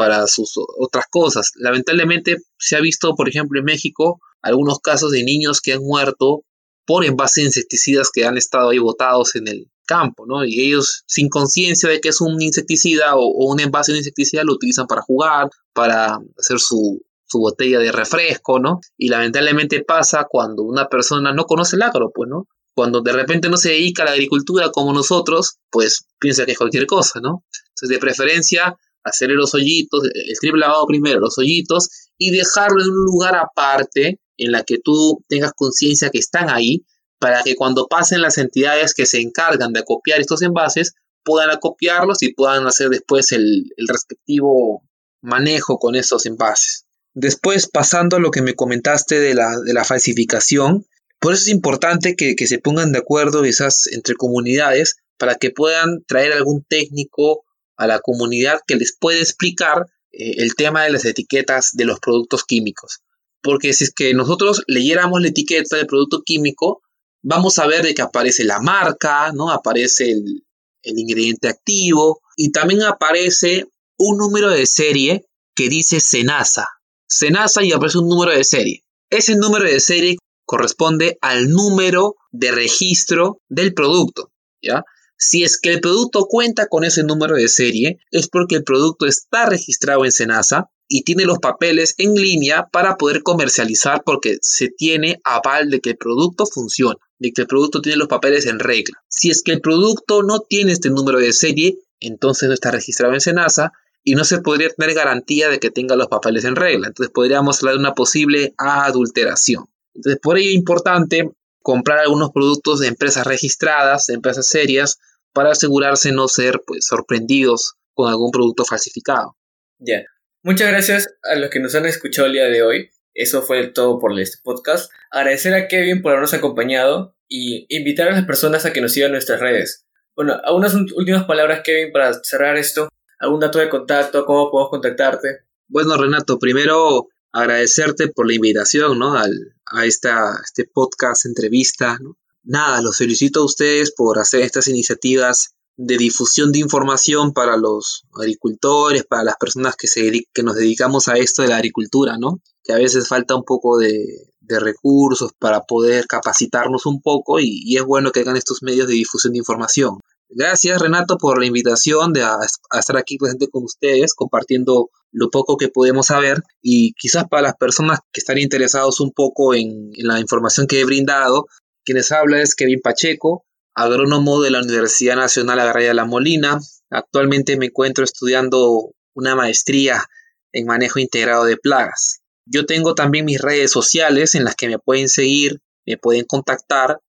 para 0.00 0.26
sus 0.28 0.54
otras 0.78 1.04
cosas. 1.10 1.52
Lamentablemente 1.56 2.38
se 2.58 2.74
ha 2.74 2.80
visto, 2.80 3.14
por 3.14 3.28
ejemplo, 3.28 3.58
en 3.58 3.66
México, 3.66 4.18
algunos 4.40 4.78
casos 4.78 5.10
de 5.10 5.22
niños 5.24 5.60
que 5.60 5.74
han 5.74 5.82
muerto 5.82 6.42
por 6.86 7.04
envases 7.04 7.42
de 7.42 7.48
insecticidas 7.48 8.08
que 8.10 8.24
han 8.24 8.38
estado 8.38 8.70
ahí 8.70 8.78
botados 8.78 9.36
en 9.36 9.46
el 9.46 9.70
campo, 9.84 10.24
¿no? 10.26 10.46
Y 10.46 10.62
ellos, 10.62 11.04
sin 11.06 11.28
conciencia 11.28 11.90
de 11.90 12.00
que 12.00 12.08
es 12.08 12.22
un 12.22 12.40
insecticida 12.40 13.14
o, 13.14 13.20
o, 13.20 13.52
un 13.52 13.60
envase 13.60 13.92
de 13.92 13.98
insecticida, 13.98 14.42
lo 14.42 14.54
utilizan 14.54 14.86
para 14.86 15.02
jugar, 15.02 15.50
para 15.74 16.18
hacer 16.38 16.58
su, 16.60 17.02
su 17.26 17.38
botella 17.38 17.78
de 17.78 17.92
refresco, 17.92 18.58
¿no? 18.58 18.80
Y 18.96 19.10
lamentablemente 19.10 19.84
pasa 19.84 20.28
cuando 20.30 20.62
una 20.62 20.88
persona 20.88 21.34
no 21.34 21.44
conoce 21.44 21.76
el 21.76 21.82
agro, 21.82 22.10
pues, 22.14 22.30
¿no? 22.30 22.48
Cuando 22.74 23.02
de 23.02 23.12
repente 23.12 23.50
no 23.50 23.58
se 23.58 23.68
dedica 23.68 24.04
a 24.04 24.06
la 24.06 24.12
agricultura 24.12 24.70
como 24.70 24.94
nosotros, 24.94 25.58
pues 25.68 26.06
piensa 26.18 26.46
que 26.46 26.52
es 26.52 26.58
cualquier 26.58 26.86
cosa, 26.86 27.20
¿no? 27.20 27.44
Entonces, 27.74 27.90
de 27.90 27.98
preferencia, 27.98 28.78
hacerle 29.04 29.34
los 29.34 29.54
hoyitos, 29.54 30.04
el 30.04 30.38
triple 30.40 30.60
lavado 30.60 30.86
primero, 30.86 31.20
los 31.20 31.38
hoyitos, 31.38 31.88
y 32.18 32.30
dejarlo 32.30 32.82
en 32.82 32.90
un 32.90 33.04
lugar 33.04 33.36
aparte 33.36 34.20
en 34.36 34.52
la 34.52 34.62
que 34.64 34.78
tú 34.78 35.24
tengas 35.28 35.52
conciencia 35.54 36.10
que 36.10 36.18
están 36.18 36.50
ahí, 36.50 36.84
para 37.18 37.42
que 37.42 37.54
cuando 37.54 37.86
pasen 37.86 38.22
las 38.22 38.38
entidades 38.38 38.94
que 38.94 39.06
se 39.06 39.20
encargan 39.20 39.72
de 39.72 39.80
acopiar 39.80 40.20
estos 40.20 40.42
envases, 40.42 40.94
puedan 41.22 41.50
acopiarlos 41.50 42.22
y 42.22 42.32
puedan 42.32 42.66
hacer 42.66 42.88
después 42.88 43.32
el, 43.32 43.66
el 43.76 43.88
respectivo 43.88 44.82
manejo 45.22 45.78
con 45.78 45.94
esos 45.94 46.24
envases. 46.26 46.86
Después, 47.12 47.68
pasando 47.68 48.16
a 48.16 48.20
lo 48.20 48.30
que 48.30 48.42
me 48.42 48.54
comentaste 48.54 49.18
de 49.18 49.34
la, 49.34 49.58
de 49.64 49.74
la 49.74 49.84
falsificación, 49.84 50.86
por 51.18 51.34
eso 51.34 51.42
es 51.42 51.48
importante 51.48 52.16
que, 52.16 52.34
que, 52.34 52.46
se 52.46 52.58
pongan 52.58 52.92
de 52.92 53.00
acuerdo 53.00 53.44
esas 53.44 53.88
entre 53.88 54.14
comunidades 54.14 54.96
para 55.18 55.34
que 55.34 55.50
puedan 55.50 56.02
traer 56.06 56.32
algún 56.32 56.64
técnico 56.66 57.44
a 57.80 57.86
la 57.86 58.00
comunidad 58.00 58.60
que 58.66 58.76
les 58.76 58.94
pueda 58.94 59.18
explicar 59.18 59.86
eh, 60.12 60.34
el 60.36 60.54
tema 60.54 60.84
de 60.84 60.90
las 60.90 61.06
etiquetas 61.06 61.70
de 61.72 61.86
los 61.86 61.98
productos 61.98 62.44
químicos. 62.44 63.00
Porque 63.42 63.72
si 63.72 63.84
es 63.84 63.92
que 63.92 64.12
nosotros 64.12 64.62
leyéramos 64.66 65.22
la 65.22 65.28
etiqueta 65.28 65.76
del 65.76 65.86
producto 65.86 66.22
químico, 66.22 66.82
vamos 67.22 67.58
a 67.58 67.66
ver 67.66 67.82
de 67.82 67.94
que 67.94 68.02
aparece 68.02 68.44
la 68.44 68.60
marca, 68.60 69.32
¿no? 69.32 69.50
Aparece 69.50 70.10
el, 70.10 70.44
el 70.82 70.98
ingrediente 70.98 71.48
activo 71.48 72.20
y 72.36 72.52
también 72.52 72.82
aparece 72.82 73.64
un 73.96 74.18
número 74.18 74.50
de 74.50 74.66
serie 74.66 75.24
que 75.54 75.70
dice 75.70 76.00
Senasa, 76.00 76.68
Senasa 77.08 77.64
y 77.64 77.72
aparece 77.72 77.98
un 77.98 78.08
número 78.08 78.32
de 78.32 78.44
serie. 78.44 78.84
Ese 79.08 79.36
número 79.36 79.64
de 79.64 79.80
serie 79.80 80.18
corresponde 80.44 81.16
al 81.22 81.48
número 81.48 82.16
de 82.30 82.52
registro 82.52 83.40
del 83.48 83.72
producto, 83.72 84.30
¿ya? 84.62 84.84
Si 85.22 85.44
es 85.44 85.60
que 85.60 85.70
el 85.70 85.80
producto 85.82 86.24
cuenta 86.24 86.66
con 86.66 86.82
ese 86.82 87.04
número 87.04 87.36
de 87.36 87.46
serie, 87.46 87.98
es 88.10 88.26
porque 88.26 88.56
el 88.56 88.64
producto 88.64 89.04
está 89.04 89.44
registrado 89.44 90.06
en 90.06 90.12
Senasa 90.12 90.70
y 90.88 91.02
tiene 91.02 91.26
los 91.26 91.40
papeles 91.40 91.94
en 91.98 92.14
línea 92.14 92.70
para 92.72 92.96
poder 92.96 93.22
comercializar 93.22 94.02
porque 94.02 94.38
se 94.40 94.68
tiene 94.68 95.20
aval 95.24 95.68
de 95.68 95.80
que 95.80 95.90
el 95.90 95.98
producto 95.98 96.46
funciona, 96.46 96.96
de 97.18 97.32
que 97.32 97.42
el 97.42 97.48
producto 97.48 97.82
tiene 97.82 97.98
los 97.98 98.08
papeles 98.08 98.46
en 98.46 98.60
regla. 98.60 98.96
Si 99.08 99.28
es 99.30 99.42
que 99.42 99.52
el 99.52 99.60
producto 99.60 100.22
no 100.22 100.40
tiene 100.40 100.72
este 100.72 100.88
número 100.88 101.18
de 101.18 101.34
serie, 101.34 101.76
entonces 102.00 102.48
no 102.48 102.54
está 102.54 102.70
registrado 102.70 103.12
en 103.12 103.20
Senasa 103.20 103.72
y 104.02 104.14
no 104.14 104.24
se 104.24 104.40
podría 104.40 104.70
tener 104.70 104.94
garantía 104.94 105.50
de 105.50 105.60
que 105.60 105.70
tenga 105.70 105.96
los 105.96 106.08
papeles 106.08 106.46
en 106.46 106.56
regla. 106.56 106.86
Entonces 106.86 107.12
podríamos 107.12 107.58
hablar 107.58 107.74
de 107.74 107.80
una 107.80 107.94
posible 107.94 108.54
adulteración. 108.56 109.66
Entonces 109.94 110.18
por 110.22 110.38
ello 110.38 110.48
es 110.48 110.54
importante 110.54 111.30
comprar 111.62 111.98
algunos 111.98 112.30
productos 112.30 112.80
de 112.80 112.88
empresas 112.88 113.26
registradas, 113.26 114.06
de 114.06 114.14
empresas 114.14 114.46
serias, 114.46 114.98
para 115.32 115.52
asegurarse 115.52 116.12
no 116.12 116.28
ser 116.28 116.62
pues, 116.66 116.86
sorprendidos 116.86 117.74
con 117.94 118.10
algún 118.10 118.30
producto 118.30 118.64
falsificado. 118.64 119.36
Ya. 119.78 120.04
Muchas 120.42 120.68
gracias 120.68 121.08
a 121.22 121.34
los 121.34 121.50
que 121.50 121.60
nos 121.60 121.74
han 121.74 121.86
escuchado 121.86 122.26
el 122.26 122.34
día 122.34 122.44
de 122.44 122.62
hoy. 122.62 122.90
Eso 123.14 123.42
fue 123.42 123.66
todo 123.68 123.98
por 123.98 124.18
este 124.18 124.38
podcast. 124.42 124.90
Agradecer 125.10 125.54
a 125.54 125.68
Kevin 125.68 126.00
por 126.00 126.12
habernos 126.12 126.32
acompañado 126.32 127.16
y 127.28 127.66
invitar 127.68 128.08
a 128.08 128.12
las 128.12 128.24
personas 128.24 128.64
a 128.64 128.72
que 128.72 128.80
nos 128.80 128.92
sigan 128.92 129.08
en 129.08 129.12
nuestras 129.12 129.40
redes. 129.40 129.86
Bueno, 130.16 130.40
unas 130.52 130.74
últimas 130.74 131.24
palabras, 131.24 131.60
Kevin, 131.64 131.92
para 131.92 132.14
cerrar 132.22 132.56
esto 132.56 132.88
algún 133.20 133.40
dato 133.40 133.58
de 133.58 133.68
contacto, 133.68 134.24
cómo 134.24 134.50
podemos 134.50 134.70
contactarte. 134.70 135.40
Bueno, 135.68 135.96
Renato, 135.96 136.38
primero 136.38 137.08
agradecerte 137.32 138.08
por 138.08 138.26
la 138.26 138.34
invitación, 138.34 138.98
¿no? 138.98 139.16
Al, 139.16 139.54
a 139.66 139.86
esta, 139.86 140.40
este 140.42 140.64
podcast, 140.64 141.26
entrevista, 141.26 141.98
¿no? 142.00 142.16
Nada, 142.42 142.80
los 142.80 142.96
felicito 142.96 143.40
a 143.40 143.44
ustedes 143.44 143.92
por 143.92 144.18
hacer 144.18 144.42
estas 144.42 144.68
iniciativas 144.68 145.50
de 145.76 145.96
difusión 145.96 146.52
de 146.52 146.58
información 146.58 147.32
para 147.32 147.56
los 147.56 148.04
agricultores, 148.14 149.04
para 149.04 149.24
las 149.24 149.36
personas 149.36 149.76
que, 149.76 149.86
se, 149.86 150.10
que 150.32 150.42
nos 150.42 150.56
dedicamos 150.56 151.08
a 151.08 151.14
esto 151.14 151.42
de 151.42 151.48
la 151.48 151.56
agricultura, 151.56 152.16
¿no? 152.18 152.40
Que 152.62 152.72
a 152.72 152.76
veces 152.76 153.08
falta 153.08 153.34
un 153.34 153.44
poco 153.44 153.78
de, 153.78 154.04
de 154.40 154.60
recursos 154.60 155.32
para 155.38 155.62
poder 155.62 156.06
capacitarnos 156.06 156.84
un 156.86 157.00
poco 157.00 157.40
y, 157.40 157.62
y, 157.64 157.76
es 157.76 157.84
bueno 157.84 158.12
que 158.12 158.20
hagan 158.20 158.36
estos 158.36 158.62
medios 158.62 158.88
de 158.88 158.94
difusión 158.94 159.32
de 159.32 159.38
información. 159.38 160.00
Gracias 160.32 160.80
Renato 160.80 161.18
por 161.18 161.40
la 161.40 161.46
invitación 161.46 162.12
de 162.12 162.22
a, 162.22 162.38
estar 162.78 162.96
aquí 162.96 163.16
presente 163.16 163.48
con 163.48 163.64
ustedes, 163.64 164.14
compartiendo 164.14 164.90
lo 165.12 165.30
poco 165.30 165.56
que 165.56 165.68
podemos 165.68 166.06
saber 166.06 166.42
y 166.62 166.92
quizás 166.92 167.24
para 167.28 167.42
las 167.42 167.56
personas 167.56 167.98
que 168.12 168.20
están 168.20 168.38
interesados 168.38 169.00
un 169.00 169.10
poco 169.10 169.54
en 169.54 169.90
la 169.96 170.20
información 170.20 170.68
que 170.68 170.80
he 170.80 170.84
brindado, 170.84 171.46
quienes 171.90 172.12
habla 172.12 172.40
es 172.40 172.54
Kevin 172.54 172.80
Pacheco, 172.80 173.44
agrónomo 173.74 174.40
de 174.40 174.52
la 174.52 174.62
Universidad 174.62 175.16
Nacional 175.16 175.58
Agraria 175.58 175.88
de 175.88 175.94
La 175.94 176.04
Molina. 176.04 176.60
Actualmente 176.88 177.56
me 177.56 177.66
encuentro 177.66 178.04
estudiando 178.04 178.92
una 179.12 179.34
maestría 179.34 180.04
en 180.52 180.66
manejo 180.66 181.00
integrado 181.00 181.46
de 181.46 181.56
plagas. 181.56 182.20
Yo 182.46 182.64
tengo 182.64 182.94
también 182.94 183.24
mis 183.24 183.40
redes 183.40 183.72
sociales 183.72 184.36
en 184.36 184.44
las 184.44 184.54
que 184.54 184.68
me 184.68 184.78
pueden 184.78 185.08
seguir, 185.08 185.58
me 185.84 185.96
pueden 185.96 186.26
contactar 186.26 187.00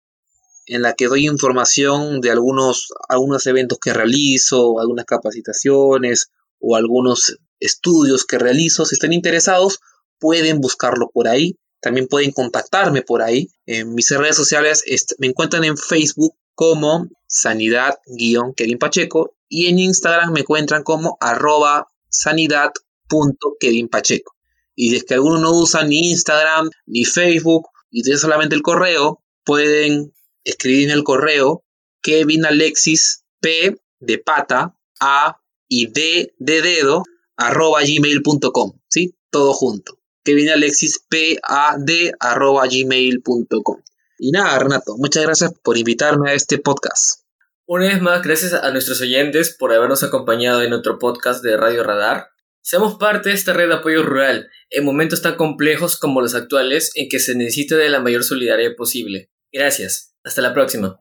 en 0.65 0.82
la 0.82 0.94
que 0.94 1.06
doy 1.06 1.28
información 1.28 2.20
de 2.20 2.32
algunos, 2.32 2.91
algunos 3.08 3.46
eventos 3.46 3.78
que 3.78 3.94
realizo, 3.94 4.80
algunas 4.80 5.06
capacitaciones 5.06 6.32
o 6.60 6.76
algunos 6.76 7.38
estudios 7.60 8.26
que 8.26 8.39
realizo. 8.39 8.86
Si 8.86 8.96
están 8.96 9.13
interesados, 9.13 9.80
pueden 10.17 10.60
buscarlo 10.60 11.12
por 11.13 11.28
ahí. 11.28 11.56
También 11.82 12.08
pueden 12.08 12.32
contactarme 12.32 13.02
por 13.02 13.22
ahí. 13.22 13.50
En 13.65 13.94
mis 13.94 14.10
redes 14.10 14.36
sociales 14.36 14.84
me 15.17 15.28
encuentran 15.28 15.63
en 15.63 15.78
Facebook 15.78 16.36
como 16.54 17.08
sanidad-kevin 17.28 18.78
Pacheco 18.78 19.36
y 19.50 19.67
en 19.67 19.80
Instagram 19.80 20.32
me 20.32 20.41
encuentran 20.41 20.84
como 20.84 21.17
arroba 21.20 21.88
sanidad.kevin 22.10 23.89
Pacheco. 23.89 24.36
Y 24.76 24.89
si 24.89 24.98
es 24.98 25.04
que 25.04 25.15
alguno 25.15 25.39
no 25.39 25.52
usa 25.52 25.84
ni 25.84 26.12
Instagram 26.12 26.70
ni 26.86 27.04
Facebook 27.04 27.67
y 27.89 28.04
tiene 28.04 28.20
solamente 28.20 28.56
el 28.56 28.62
correo, 28.62 29.22
pueden 29.44 30.13
escribí 30.44 30.84
en 30.84 30.91
el 30.91 31.04
correo 31.04 31.63
Kevin 32.02 32.46
Alexis 32.46 33.26
P 33.39 33.76
de 34.00 34.17
pata 34.17 34.78
A 35.00 35.41
y 35.67 35.88
D 35.88 36.34
de 36.38 36.62
dedo 36.62 37.04
arroba 37.38 37.82
gmail.com, 37.82 38.80
¿sí? 38.88 39.15
Todo 39.30 39.54
junto. 39.54 40.01
Kevin 40.24 40.50
Alexis 40.50 41.04
P 41.10 41.40
A 41.44 41.76
D 41.78 42.12
arroba 42.20 42.68
gmail.com. 42.68 43.82
Y 44.20 44.32
nada, 44.32 44.60
Renato, 44.60 44.96
muchas 44.98 45.24
gracias 45.24 45.54
por 45.64 45.78
invitarme 45.78 46.32
a 46.32 46.34
este 46.34 46.60
podcast. 46.60 47.22
Una 47.66 47.88
vez 47.88 48.02
más, 48.02 48.22
gracias 48.22 48.54
a 48.54 48.72
nuestros 48.72 49.02
oyentes 49.02 49.56
por 49.58 49.74
habernos 49.74 50.04
acompañado 50.04 50.62
en 50.62 50.74
otro 50.74 51.00
podcast 51.00 51.44
de 51.44 51.58
Radio 51.58 51.84
Radar. 51.84 52.28
Seamos 52.62 52.98
parte 52.98 53.30
de 53.30 53.36
esta 53.36 53.54
red 53.54 53.68
de 53.68 53.76
apoyo 53.76 54.04
rural 54.04 54.50
en 54.70 54.86
momentos 54.86 55.22
tan 55.22 55.36
complejos 55.36 55.98
como 55.98 56.22
los 56.22 56.36
actuales 56.36 56.92
en 56.96 57.10
que 57.10 57.20
se 57.20 57.36
necesita 57.36 57.76
de 57.76 57.90
la 57.90 58.00
mayor 58.00 58.24
solidaridad 58.24 58.76
posible. 58.76 59.32
Gracias. 59.52 60.16
Hasta 60.24 60.42
la 60.42 60.54
próxima. 60.54 61.00